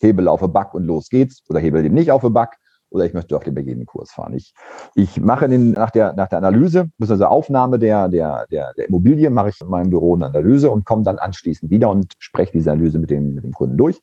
[0.00, 2.56] Hebel auf den Back und los geht's oder Hebel eben nicht auf den Back
[2.92, 4.34] oder ich möchte auf den Begebenkurs fahren.
[4.34, 4.54] Ich,
[4.94, 7.24] ich mache den, nach, der, nach der Analyse, bzw.
[7.24, 11.02] Aufnahme der, der, der, der Immobilie, mache ich in meinem Büro eine Analyse und komme
[11.02, 14.00] dann anschließend wieder und spreche diese Analyse mit dem, mit dem Kunden durch.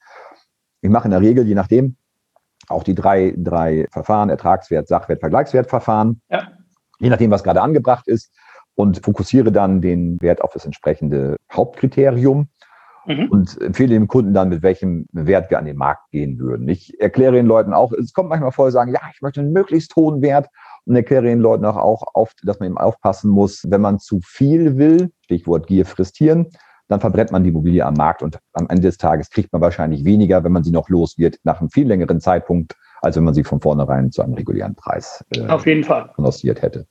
[0.82, 1.96] Ich mache in der Regel, je nachdem,
[2.68, 6.48] auch die drei, drei Verfahren, Ertragswert, Sachwert, Vergleichswertverfahren, ja.
[7.00, 8.32] je nachdem, was gerade angebracht ist
[8.76, 12.48] und fokussiere dann den Wert auf das entsprechende Hauptkriterium
[13.10, 13.28] mhm.
[13.30, 16.70] und empfehle dem Kunden dann, mit welchem Wert wir an den Markt gehen würden.
[16.70, 19.96] Ich erkläre den Leuten auch, es kommt manchmal vor, sagen, ja, ich möchte einen möglichst
[19.96, 20.48] hohen Wert
[20.86, 24.20] und erkläre den Leuten auch, auch oft, dass man eben aufpassen muss, wenn man zu
[24.24, 26.48] viel will, Stichwort Gier frisst Hirn,
[26.88, 30.06] dann verbrennt man die Immobilie am Markt und am Ende des Tages kriegt man wahrscheinlich
[30.06, 33.34] weniger, wenn man sie noch los wird, nach einem viel längeren Zeitpunkt, als wenn man
[33.34, 36.12] sie von vornherein zu einem regulären Preis äh, Auf jeden Fall.
[36.62, 36.88] hätte.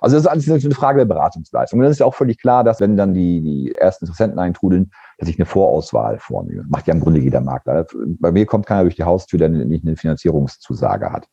[0.00, 1.78] Also das ist alles eine Frage der Beratungsleistung.
[1.78, 4.90] Und dann ist ja auch völlig klar, dass wenn dann die, die ersten Interessenten eintrudeln,
[5.18, 6.64] dass ich eine Vorauswahl vornehme.
[6.68, 7.86] Macht ja im Grunde jeder Makler.
[8.20, 11.26] Bei mir kommt keiner durch die Haustür, der nicht eine Finanzierungszusage hat.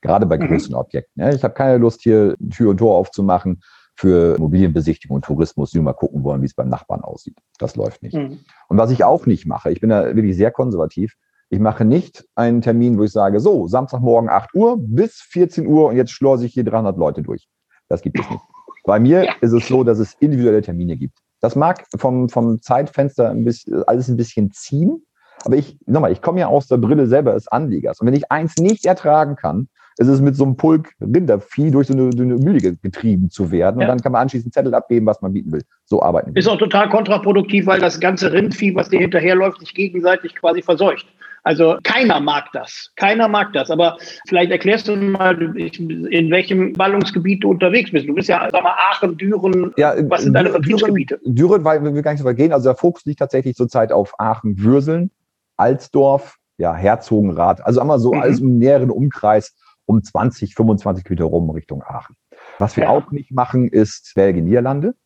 [0.00, 0.80] Gerade bei größeren mhm.
[0.80, 1.28] Objekten.
[1.28, 3.60] Ich habe keine Lust, hier Tür und Tor aufzumachen
[3.96, 7.38] für Immobilienbesichtigung und Tourismus, die mal gucken wollen, wie es beim Nachbarn aussieht.
[7.58, 8.14] Das läuft nicht.
[8.14, 8.40] Mhm.
[8.68, 11.16] Und was ich auch nicht mache, ich bin da wirklich sehr konservativ,
[11.48, 15.88] ich mache nicht einen Termin, wo ich sage, so, Samstagmorgen 8 Uhr bis 14 Uhr
[15.88, 17.48] und jetzt schleuse ich hier 300 Leute durch.
[17.88, 18.42] Das gibt es nicht.
[18.84, 19.32] Bei mir ja.
[19.40, 21.18] ist es so, dass es individuelle Termine gibt.
[21.40, 25.04] Das mag vom, vom Zeitfenster ein bisschen, alles ein bisschen ziehen.
[25.44, 28.00] Aber ich, nochmal, ich komme ja aus der Brille selber des Anlegers.
[28.00, 29.68] Und wenn ich eins nicht ertragen kann,
[29.98, 33.50] ist es mit so einem Pulk Rindervieh durch so eine, so eine Mühle getrieben zu
[33.50, 33.80] werden.
[33.80, 33.86] Ja.
[33.86, 35.62] Und dann kann man anschließend Zettel abgeben, was man bieten will.
[35.84, 36.38] So arbeiten wir.
[36.38, 41.06] Ist auch total kontraproduktiv, weil das ganze Rindvieh, was dir hinterherläuft, sich gegenseitig quasi verseucht.
[41.46, 42.90] Also keiner mag das.
[42.96, 43.70] Keiner mag das.
[43.70, 48.08] Aber vielleicht erklärst du mal, in welchem Ballungsgebiet du unterwegs bist.
[48.08, 49.72] Du bist ja, sag mal, Aachen, Düren.
[49.76, 51.20] Ja, was sind deine Vertriebsgebiete?
[51.24, 52.52] Düren, weil wir gar nicht so weit gehen.
[52.52, 55.12] Also der Fokus liegt tatsächlich zurzeit auf Aachen, Würseln,
[55.56, 57.64] Alsdorf, ja, Herzogenrath.
[57.64, 58.22] Also einmal so mhm.
[58.22, 59.54] alles im näheren Umkreis
[59.84, 62.16] um 20, 25 Kilometer rum Richtung Aachen.
[62.58, 62.90] Was wir ja.
[62.90, 64.96] auch nicht machen, ist Belgien, Niederlande,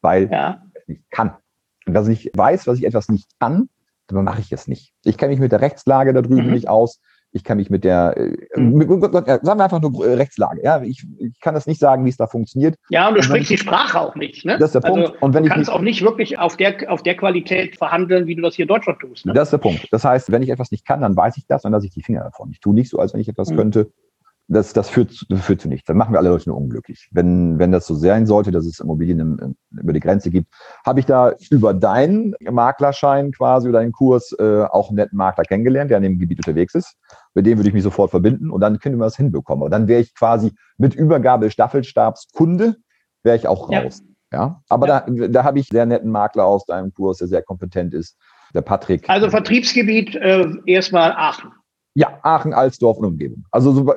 [0.00, 0.62] weil ja.
[0.80, 1.36] ich nicht kann.
[1.86, 3.68] Und dass ich weiß, was ich etwas nicht kann,
[4.16, 4.92] dann mache ich es nicht.
[5.04, 6.52] Ich kenne mich mit der Rechtslage da drüben mhm.
[6.52, 7.00] nicht aus.
[7.32, 8.16] Ich kann mich mit der,
[8.56, 8.80] mhm.
[9.00, 10.62] sagen wir einfach nur Rechtslage.
[10.64, 12.74] Ja, ich, ich kann das nicht sagen, wie es da funktioniert.
[12.88, 14.44] Ja, und du und sprichst die Sprache auch nicht.
[14.44, 14.58] Ne?
[14.58, 15.06] Das ist der Punkt.
[15.06, 18.34] Also, und wenn du kannst auch nicht wirklich auf der, auf der Qualität verhandeln, wie
[18.34, 19.26] du das hier in Deutschland tust.
[19.26, 19.32] Ne?
[19.32, 19.86] Das ist der Punkt.
[19.92, 22.02] Das heißt, wenn ich etwas nicht kann, dann weiß ich das und lasse ich die
[22.02, 22.50] Finger davon.
[22.50, 23.56] Ich tue nicht so, als wenn ich etwas mhm.
[23.56, 23.92] könnte
[24.52, 25.86] das, das, führt, das führt zu nichts.
[25.86, 27.08] Dann machen wir alle Leute nur unglücklich.
[27.12, 30.52] Wenn, wenn das so sein sollte, dass es Immobilien im, über die Grenze gibt,
[30.84, 35.44] habe ich da über deinen Maklerschein quasi oder deinen Kurs äh, auch einen netten Makler
[35.44, 36.96] kennengelernt, der an dem Gebiet unterwegs ist.
[37.34, 39.64] Mit dem würde ich mich sofort verbinden und dann können wir das hinbekommen.
[39.64, 42.76] Und dann wäre ich quasi mit Übergabe des Staffelstabs Kunde,
[43.22, 44.02] wäre ich auch raus.
[44.32, 44.38] Ja.
[44.38, 44.62] ja?
[44.68, 45.06] Aber ja.
[45.06, 48.18] da, da habe ich sehr netten Makler aus deinem Kurs, der sehr kompetent ist,
[48.52, 49.08] der Patrick.
[49.08, 51.52] Also Vertriebsgebiet äh, erstmal Aachen.
[51.94, 53.44] Ja, Aachen, Alsdorf und Umgebung.
[53.50, 53.94] Also so,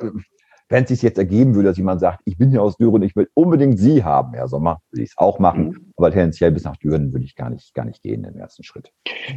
[0.68, 3.14] wenn es sich jetzt ergeben würde, dass jemand sagt, ich bin hier aus Düren, ich
[3.16, 5.66] will unbedingt Sie haben, Herr Sommer, würde ich es auch machen.
[5.66, 5.92] Mhm.
[5.96, 8.90] Aber tendenziell bis nach Düren würde ich gar nicht, gar nicht gehen im ersten Schritt.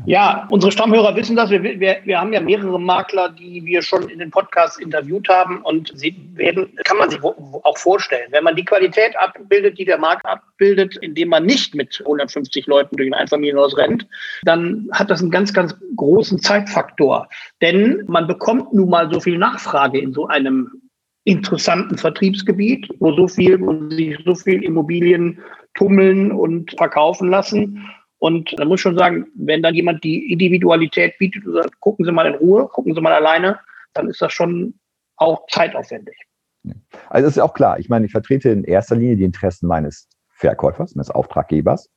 [0.06, 1.50] Ja, unsere Stammhörer wissen das.
[1.50, 5.62] Wir, wir, wir haben ja mehrere Makler, die wir schon in den Podcasts interviewt haben
[5.62, 9.98] und sie werden, kann man sich auch vorstellen, wenn man die Qualität abbildet, die der
[9.98, 14.08] Markt abbildet, indem man nicht mit 150 Leuten durch ein Einfamilienhaus rennt,
[14.44, 17.28] dann hat das einen ganz, ganz großen Zeitfaktor.
[17.62, 20.87] Denn man bekommt nun mal so viel Nachfrage in so einem
[21.28, 25.40] interessanten Vertriebsgebiet, wo so viel, wo sich so viel Immobilien
[25.74, 27.86] tummeln und verkaufen lassen.
[28.20, 32.06] Und da muss ich schon sagen, wenn dann jemand die Individualität bietet und sagt, gucken
[32.06, 33.60] Sie mal in Ruhe, gucken Sie mal alleine,
[33.94, 34.76] dann ist das schon
[35.18, 36.16] auch zeitaufwendig.
[37.10, 40.08] Also ist ja auch klar, ich meine, ich vertrete in erster Linie die Interessen meines
[40.30, 41.90] Verkäufers, meines Auftraggebers,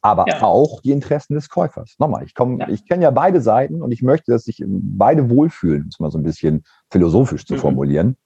[0.00, 0.42] aber ja.
[0.42, 1.96] auch die Interessen des Käufers.
[1.98, 2.68] Nochmal, ich komme, ja.
[2.70, 6.10] ich kenne ja beide Seiten und ich möchte, dass sich beide wohlfühlen, um es mal
[6.10, 7.58] so ein bisschen philosophisch zu mhm.
[7.58, 8.16] formulieren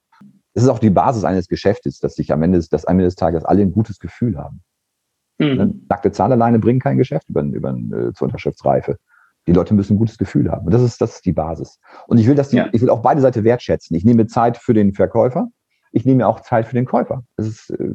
[0.55, 3.07] es ist auch die Basis eines Geschäftes, dass sich am Ende, des, dass am Ende
[3.07, 4.63] des Tages alle ein gutes Gefühl haben.
[5.39, 5.55] Mhm.
[5.57, 5.75] Ne?
[5.89, 8.97] Nackte Zahl alleine bringen kein Geschäft über, über, äh, zur Unterschriftsreife.
[9.47, 10.67] Die Leute müssen ein gutes Gefühl haben.
[10.67, 11.81] Und das ist, das ist die Basis.
[12.07, 12.69] Und ich will, dass die, ja.
[12.73, 13.97] ich will auch beide Seiten wertschätzen.
[13.97, 15.49] Ich nehme Zeit für den Verkäufer.
[15.91, 17.25] Ich nehme auch Zeit für den Käufer.
[17.37, 17.91] Es ist, äh,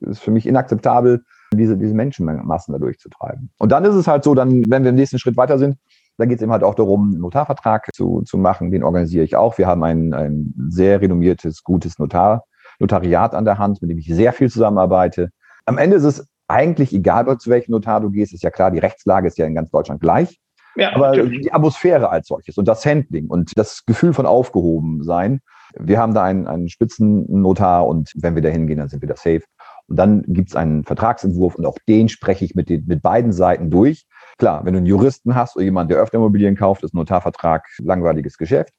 [0.00, 3.50] ist für mich inakzeptabel, diese, diese Menschenmassen da durchzutreiben.
[3.58, 5.76] Und dann ist es halt so, dann, wenn wir im nächsten Schritt weiter sind,
[6.20, 8.70] da geht es eben halt auch darum, einen Notarvertrag zu, zu machen.
[8.70, 9.56] Den organisiere ich auch.
[9.56, 12.44] Wir haben ein, ein sehr renommiertes, gutes Notar,
[12.78, 15.30] Notariat an der Hand, mit dem ich sehr viel zusammenarbeite.
[15.64, 18.80] Am Ende ist es eigentlich egal, zu welchem Notar du gehst, ist ja klar, die
[18.80, 20.38] Rechtslage ist ja in ganz Deutschland gleich.
[20.76, 21.42] Ja, aber natürlich.
[21.42, 25.40] die Atmosphäre als solches und das Handling und das Gefühl von aufgehoben sein.
[25.78, 29.16] Wir haben da einen, einen Spitzennotar und wenn wir da hingehen, dann sind wir da
[29.16, 29.42] safe.
[29.86, 33.32] Und dann gibt es einen Vertragsentwurf und auch den spreche ich mit, den, mit beiden
[33.32, 34.06] Seiten durch.
[34.40, 37.66] Klar, wenn du einen Juristen hast oder jemanden, der öfter Immobilien kauft, ist ein Notarvertrag
[37.78, 38.72] langweiliges Geschäft.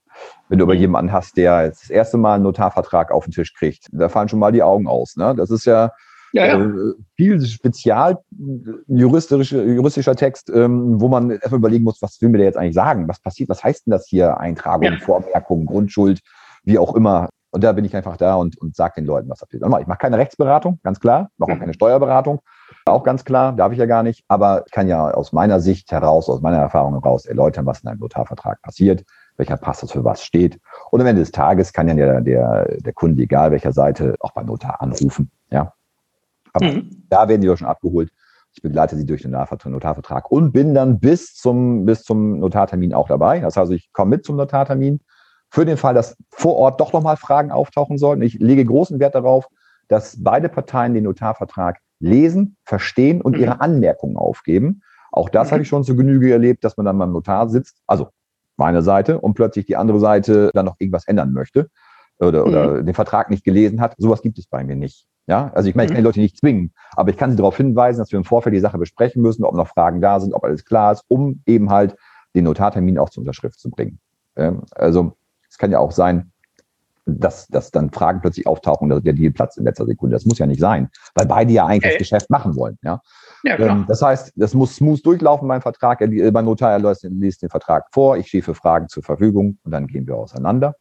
[0.50, 0.80] Wenn du aber mhm.
[0.80, 4.28] jemanden hast, der jetzt das erste Mal einen Notarvertrag auf den Tisch kriegt, da fallen
[4.28, 5.18] schon mal die Augen aus.
[5.18, 5.36] Ne?
[5.36, 5.92] Das ist ja,
[6.34, 6.60] ja, ja.
[6.60, 8.18] Äh, viel spezial
[8.88, 12.74] juristischer, juristischer Text, ähm, wo man erstmal überlegen muss, was will mir der jetzt eigentlich
[12.74, 13.08] sagen?
[13.08, 13.48] Was passiert?
[13.50, 14.40] Was heißt denn das hier?
[14.40, 14.98] Eintragung, ja.
[14.98, 16.22] Vormerkung, Grundschuld,
[16.64, 17.30] wie auch immer.
[17.52, 19.62] Und da bin ich einfach da und, und sage den Leuten, was passiert.
[19.64, 21.60] Ich mache keine Rechtsberatung, ganz klar, mache auch mhm.
[21.60, 22.40] keine Steuerberatung,
[22.86, 24.24] auch ganz klar, darf ich ja gar nicht.
[24.28, 27.90] Aber ich kann ja aus meiner Sicht heraus, aus meiner Erfahrung heraus erläutern, was in
[27.90, 29.04] einem Notarvertrag passiert,
[29.38, 30.60] welcher Passus für was steht.
[30.90, 34.32] Und am Ende des Tages kann ja der, der, der Kunde, egal welcher Seite, auch
[34.32, 35.32] beim Notar anrufen.
[35.50, 35.74] Ja.
[36.54, 37.06] Aber mhm.
[37.10, 38.12] da werden die doch schon abgeholt.
[38.54, 43.08] Ich begleite sie durch den Notarvertrag und bin dann bis zum, bis zum Notartermin auch
[43.08, 43.40] dabei.
[43.40, 45.00] Das heißt, ich komme mit zum Notartermin,
[45.52, 48.22] für den Fall, dass vor Ort doch nochmal Fragen auftauchen sollten.
[48.24, 49.48] Ich lege großen Wert darauf,
[49.90, 53.44] dass beide Parteien den Notarvertrag lesen, verstehen und mhm.
[53.44, 54.82] ihre Anmerkungen aufgeben.
[55.12, 55.52] Auch das mhm.
[55.52, 58.10] habe ich schon zu Genüge erlebt, dass man dann beim Notar sitzt, also
[58.58, 61.70] meine Seite, und plötzlich die andere Seite dann noch irgendwas ändern möchte
[62.20, 62.86] oder, oder mhm.
[62.86, 63.96] den Vertrag nicht gelesen hat.
[63.98, 65.08] Sowas gibt es bei mir nicht.
[65.28, 66.08] Ja, also ich meine, ich kann die mhm.
[66.08, 68.78] Leute nicht zwingen, aber ich kann sie darauf hinweisen, dass wir im Vorfeld die Sache
[68.78, 71.96] besprechen müssen, ob noch Fragen da sind, ob alles klar ist, um eben halt
[72.36, 74.00] den Notartermin auch zur Unterschrift zu bringen.
[74.72, 75.14] Also
[75.50, 76.32] es kann ja auch sein,
[77.06, 80.16] dass, dass dann Fragen plötzlich auftauchen, dass der Deal platzt in letzter Sekunde.
[80.16, 81.98] Das muss ja nicht sein, weil beide ja eigentlich okay.
[82.00, 82.78] das Geschäft machen wollen.
[82.84, 83.02] Ja?
[83.44, 86.02] Ja, ähm, das heißt, das muss smooth durchlaufen beim Vertrag.
[86.02, 89.04] Er, äh, beim Notar er liest, liest den Vertrag vor, ich stehe für Fragen zur
[89.04, 90.76] Verfügung und dann gehen wir auseinander.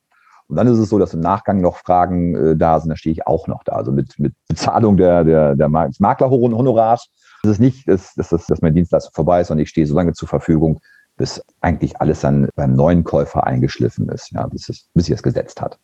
[0.48, 3.12] Und dann ist es so, dass im Nachgang noch Fragen äh, da sind, da stehe
[3.12, 3.72] ich auch noch da.
[3.72, 7.08] Also mit, mit Bezahlung der, der, der Maklerhonorars.
[7.42, 10.12] Das ist nicht, dass, dass, dass mein Dienstleister vorbei ist und ich stehe so lange
[10.12, 10.80] zur Verfügung,
[11.16, 15.22] bis eigentlich alles dann beim neuen Käufer eingeschliffen ist, ja, bis, es, bis sich das
[15.22, 15.78] gesetzt hat.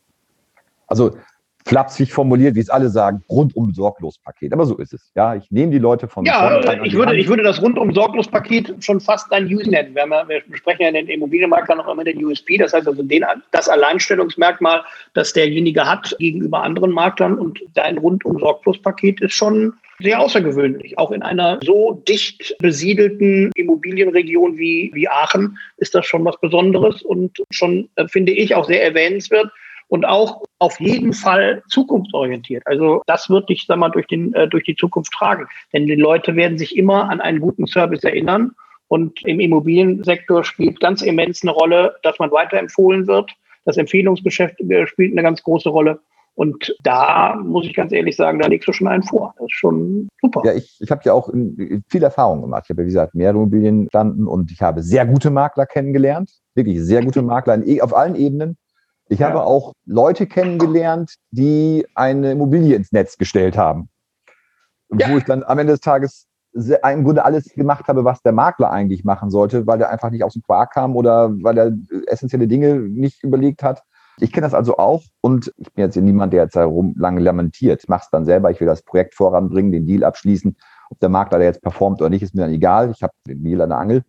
[0.86, 1.16] Also
[1.66, 4.52] flapsig formuliert, wie es alle sagen, rundum sorglos Paket.
[4.52, 5.10] Aber so ist es.
[5.16, 6.24] Ja, ich nehme die Leute von.
[6.24, 9.94] Ja, ich würde, ich würde das rundum sorglos Paket schon fast ein Use nennen.
[9.94, 12.56] Wir, wir besprechen ja in den Immobilienmaklern noch immer den USP.
[12.56, 17.36] Das heißt also den, das Alleinstellungsmerkmal, das derjenige hat gegenüber anderen Maklern.
[17.36, 20.98] Und ein rundum sorglos Paket ist schon sehr außergewöhnlich.
[20.98, 27.02] Auch in einer so dicht besiedelten Immobilienregion wie, wie Aachen ist das schon was Besonderes
[27.02, 29.50] und schon, äh, finde ich, auch sehr erwähnenswert
[29.88, 32.66] und auch auf jeden Fall zukunftsorientiert.
[32.66, 35.46] Also das wird dich, sag mal, durch, den, äh, durch die Zukunft tragen.
[35.72, 38.52] Denn die Leute werden sich immer an einen guten Service erinnern.
[38.88, 43.32] Und im Immobiliensektor spielt ganz immens eine Rolle, dass man weiterempfohlen wird.
[43.64, 46.00] Das Empfehlungsgeschäft äh, spielt eine ganz große Rolle.
[46.36, 49.34] Und da muss ich ganz ehrlich sagen, da legst du schon einen vor.
[49.38, 50.42] Das ist schon super.
[50.44, 51.30] Ja, ich, ich habe ja auch
[51.88, 52.64] viel Erfahrung gemacht.
[52.66, 56.30] Ich habe ja, wie gesagt, mehrere Immobilien standen und ich habe sehr gute Makler kennengelernt.
[56.54, 58.58] Wirklich sehr gute Makler e, auf allen Ebenen.
[59.08, 63.88] Ich habe auch Leute kennengelernt, die eine Immobilie ins Netz gestellt haben.
[64.90, 65.10] Ja.
[65.10, 68.70] Wo ich dann am Ende des Tages im Grunde alles gemacht habe, was der Makler
[68.70, 71.72] eigentlich machen sollte, weil er einfach nicht aus dem Quark kam oder weil er
[72.06, 73.82] essentielle Dinge nicht überlegt hat.
[74.18, 77.82] Ich kenne das also auch und ich bin jetzt niemand, der jetzt herum lange lamentiert.
[77.82, 80.56] Ich mache es dann selber, ich will das Projekt voranbringen, den Deal abschließen.
[80.88, 82.90] Ob der Makler jetzt performt oder nicht, ist mir dann egal.
[82.90, 84.04] Ich habe den Deal an der Angel.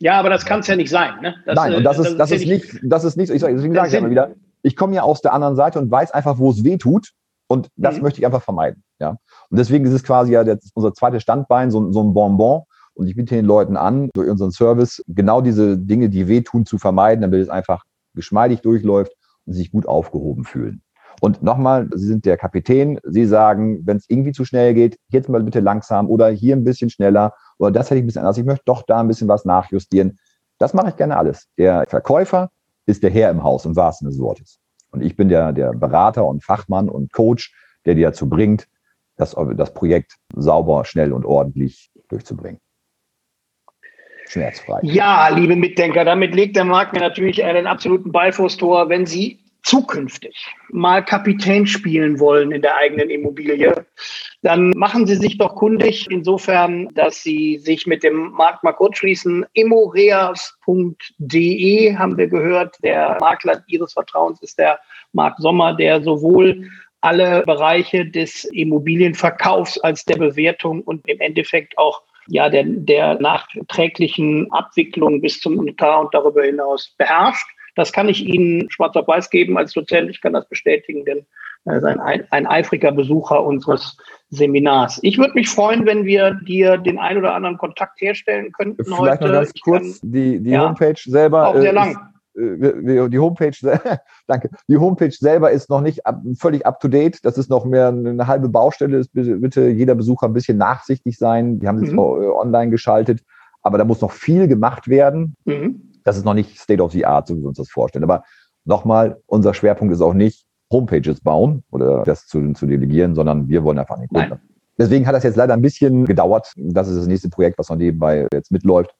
[0.00, 1.20] Ja, aber das kann es ja nicht sein.
[1.20, 1.34] Ne?
[1.44, 3.88] Das, Nein, und das, äh, ist, das, ist, nicht, das ist nicht, ich, deswegen sage
[3.88, 4.30] ich immer wieder,
[4.62, 7.10] ich komme ja aus der anderen Seite und weiß einfach, wo es weh tut.
[7.48, 8.02] Und das mhm.
[8.02, 8.82] möchte ich einfach vermeiden.
[8.98, 9.16] Ja?
[9.50, 12.62] Und deswegen ist es quasi ja unser zweites Standbein, so, so ein Bonbon.
[12.94, 16.78] Und ich biete den Leuten an, durch unseren Service genau diese Dinge, die wehtun, zu
[16.78, 17.84] vermeiden, damit es einfach
[18.14, 19.12] geschmeidig durchläuft
[19.46, 20.82] und sich gut aufgehoben fühlen.
[21.20, 22.98] Und nochmal, Sie sind der Kapitän.
[23.02, 26.64] Sie sagen, wenn es irgendwie zu schnell geht, jetzt mal bitte langsam oder hier ein
[26.64, 28.38] bisschen schneller oder das hätte ich ein bisschen anders.
[28.38, 30.18] Ich möchte doch da ein bisschen was nachjustieren.
[30.58, 31.48] Das mache ich gerne alles.
[31.58, 32.50] Der Verkäufer
[32.86, 34.58] ist der Herr im Haus im wahrsten des Wortes.
[34.90, 38.66] Und ich bin der, der Berater und Fachmann und Coach, der dir dazu bringt,
[39.16, 42.60] das, das Projekt sauber, schnell und ordentlich durchzubringen.
[44.26, 44.80] Schmerzfrei.
[44.82, 49.04] Ja, liebe Mitdenker, damit legt der Markt mir natürlich einen absoluten Ball vors Tor, wenn
[49.04, 53.84] Sie zukünftig mal Kapitän spielen wollen in der eigenen Immobilie,
[54.42, 58.96] dann machen Sie sich doch kundig insofern, dass Sie sich mit dem Markt mal kurz
[58.98, 59.44] schließen.
[59.52, 60.36] Immoreas.de
[61.96, 62.76] haben wir gehört.
[62.82, 64.80] Der Makler Ihres Vertrauens ist der
[65.12, 66.70] Marc Sommer, der sowohl
[67.00, 74.50] alle Bereiche des Immobilienverkaufs als der Bewertung und im Endeffekt auch ja, der, der nachträglichen
[74.52, 77.46] Abwicklung bis zum Notar und darüber hinaus beherrscht.
[77.74, 80.10] Das kann ich Ihnen schwarz auf weiß geben als Dozent.
[80.10, 81.26] Ich kann das bestätigen, denn
[81.64, 83.96] er ist ein, ein eifriger Besucher unseres
[84.30, 84.98] Seminars.
[85.02, 89.20] Ich würde mich freuen, wenn wir dir den ein oder anderen Kontakt herstellen könnten Vielleicht
[89.20, 89.24] heute.
[89.24, 91.48] noch ganz kurz, kann, die, die ja, Homepage selber.
[91.48, 91.96] Auch sehr lang.
[92.34, 93.52] Äh, die Homepage,
[94.26, 94.48] danke.
[94.68, 97.22] Die Homepage selber ist noch nicht ab, völlig up to date.
[97.24, 99.04] Das ist noch mehr eine halbe Baustelle.
[99.12, 101.58] Bitte jeder Besucher ein bisschen nachsichtig sein.
[101.58, 101.98] Die haben sich mhm.
[101.98, 103.22] online geschaltet,
[103.62, 105.36] aber da muss noch viel gemacht werden.
[105.44, 108.04] Mhm das ist noch nicht State of the Art, so wie wir uns das vorstellen.
[108.04, 108.24] Aber
[108.64, 113.64] nochmal, unser Schwerpunkt ist auch nicht Homepages bauen oder das zu, zu delegieren, sondern wir
[113.64, 114.12] wollen einfach nicht.
[114.12, 114.40] Kunden.
[114.78, 116.52] Deswegen hat das jetzt leider ein bisschen gedauert.
[116.56, 118.94] Das ist das nächste Projekt, was noch nebenbei jetzt mitläuft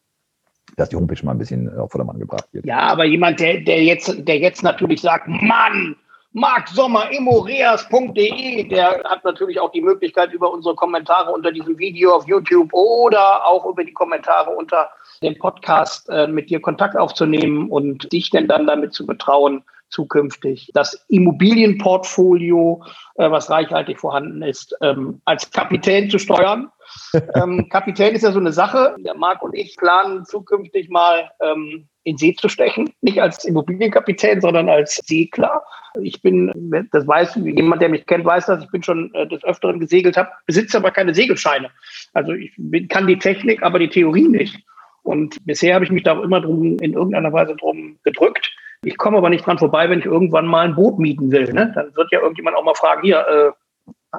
[0.76, 2.66] dass die Homepage mal ein bisschen auf Vordermann gebracht wird.
[2.66, 5.96] Ja, aber jemand, der, der, jetzt, der jetzt natürlich sagt, Mann,
[6.32, 12.14] Marc Sommer, immoreas.de, der hat natürlich auch die Möglichkeit, über unsere Kommentare unter diesem Video
[12.14, 14.90] auf YouTube oder auch über die Kommentare unter
[15.22, 20.70] dem Podcast äh, mit dir Kontakt aufzunehmen und dich denn dann damit zu betrauen, zukünftig
[20.72, 22.82] das Immobilienportfolio,
[23.16, 26.70] äh, was reichhaltig vorhanden ist, ähm, als Kapitän zu steuern.
[27.34, 28.96] ähm, Kapitän ist ja so eine Sache.
[29.00, 32.90] Der Marc und ich planen zukünftig mal ähm, in See zu stechen.
[33.02, 35.62] Nicht als Immobilienkapitän, sondern als Segler.
[36.00, 39.44] Ich bin, das weiß jemand, der mich kennt, weiß das, ich bin schon äh, des
[39.44, 41.70] Öfteren gesegelt habe, besitze aber keine Segelscheine.
[42.14, 44.64] Also ich bin, kann die Technik, aber die Theorie nicht.
[45.02, 48.54] Und bisher habe ich mich da auch immer drum, in irgendeiner Weise drum gedrückt.
[48.82, 51.52] Ich komme aber nicht dran vorbei, wenn ich irgendwann mal ein Boot mieten will.
[51.52, 51.72] Ne?
[51.74, 53.50] Dann wird ja irgendjemand auch mal fragen, hier, äh,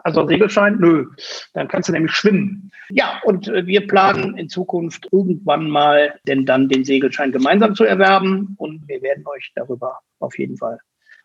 [0.04, 0.78] also Segelschein?
[0.80, 1.08] Nö.
[1.54, 2.72] Dann kannst du nämlich schwimmen.
[2.90, 7.84] Ja, und äh, wir planen in Zukunft irgendwann mal denn dann den Segelschein gemeinsam zu
[7.84, 10.80] erwerben und wir werden euch darüber auf jeden Fall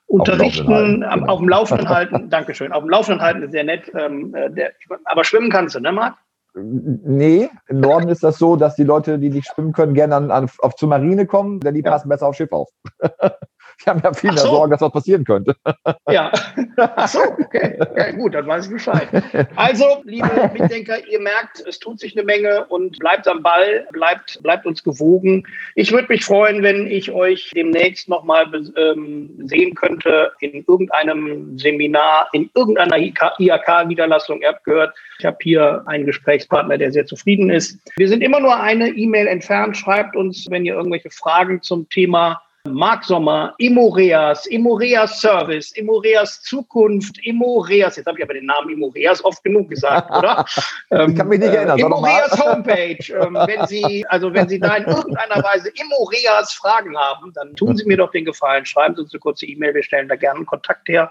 [0.07, 2.31] unterrichten, auf, auf dem Laufenden halten.
[2.31, 2.73] Dankeschön.
[2.73, 3.91] Auf dem Laufenden halten ist sehr nett.
[3.95, 4.73] Ähm, äh, der,
[5.05, 6.17] aber schwimmen kannst du, ne, Marc?
[6.59, 10.31] Nee, im Norden ist das so, dass die Leute, die nicht schwimmen können, gerne an,
[10.31, 12.71] an, auf zur Marine kommen, denn die passen besser aufs Schiff auf.
[13.85, 14.49] Die haben ja viel mehr so.
[14.49, 15.55] Sorgen, dass was passieren könnte.
[16.09, 16.31] Ja.
[16.77, 17.79] Ach so, okay.
[17.97, 19.09] Ja, gut, dann weiß ich Bescheid.
[19.57, 24.41] Also, liebe Mitdenker, ihr merkt, es tut sich eine Menge und bleibt am Ball, bleibt,
[24.43, 25.45] bleibt uns gewogen.
[25.75, 32.29] Ich würde mich freuen, wenn ich euch demnächst nochmal ähm, sehen könnte in irgendeinem Seminar,
[32.33, 34.41] in irgendeiner IHK-Niederlassung.
[34.43, 37.79] Ihr habt gehört, ich habe hier einen Gesprächspartner, der sehr zufrieden ist.
[37.97, 39.77] Wir sind immer nur eine E-Mail entfernt.
[39.77, 47.19] Schreibt uns, wenn ihr irgendwelche Fragen zum Thema Marc Sommer, Immoreas, Immoreas Service, Immoreas Zukunft,
[47.25, 50.45] Immoreas, jetzt habe ich aber den Namen Immoreas oft genug gesagt, oder?
[50.91, 51.79] ich kann mich nicht ähm, erinnern.
[51.79, 52.97] Äh, Immoreas Homepage.
[53.17, 57.77] Ähm, wenn Sie, also wenn Sie da in irgendeiner Weise Immoreas Fragen haben, dann tun
[57.77, 60.45] Sie mir doch den Gefallen, schreiben Sie uns eine kurze E-Mail, wir stellen da gerne
[60.45, 61.11] Kontakt her.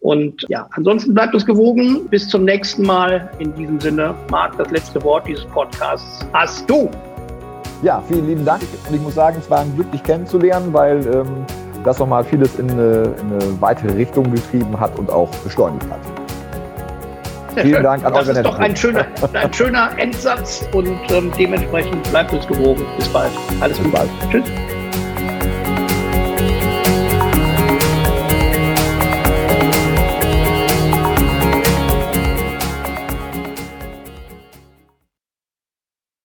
[0.00, 2.08] Und ja, ansonsten bleibt uns gewogen.
[2.08, 3.30] Bis zum nächsten Mal.
[3.38, 6.90] In diesem Sinne, Marc, das letzte Wort dieses Podcasts hast du.
[7.82, 8.62] Ja, vielen lieben Dank.
[8.88, 11.44] Und ich muss sagen, es war ein Glück, dich kennenzulernen, weil ähm,
[11.84, 16.00] das nochmal vieles in eine, in eine, weitere Richtung getrieben hat und auch beschleunigt hat.
[17.54, 17.84] Sehr vielen schön.
[17.84, 22.46] Dank an Das ist doch ein schöner, ein schöner Endsatz und ähm, dementsprechend bleibt uns
[22.46, 22.84] gewogen.
[22.96, 23.30] Bis bald.
[23.60, 23.96] Alles Bis Gute.
[23.96, 24.10] Bald.
[24.30, 24.75] Tschüss.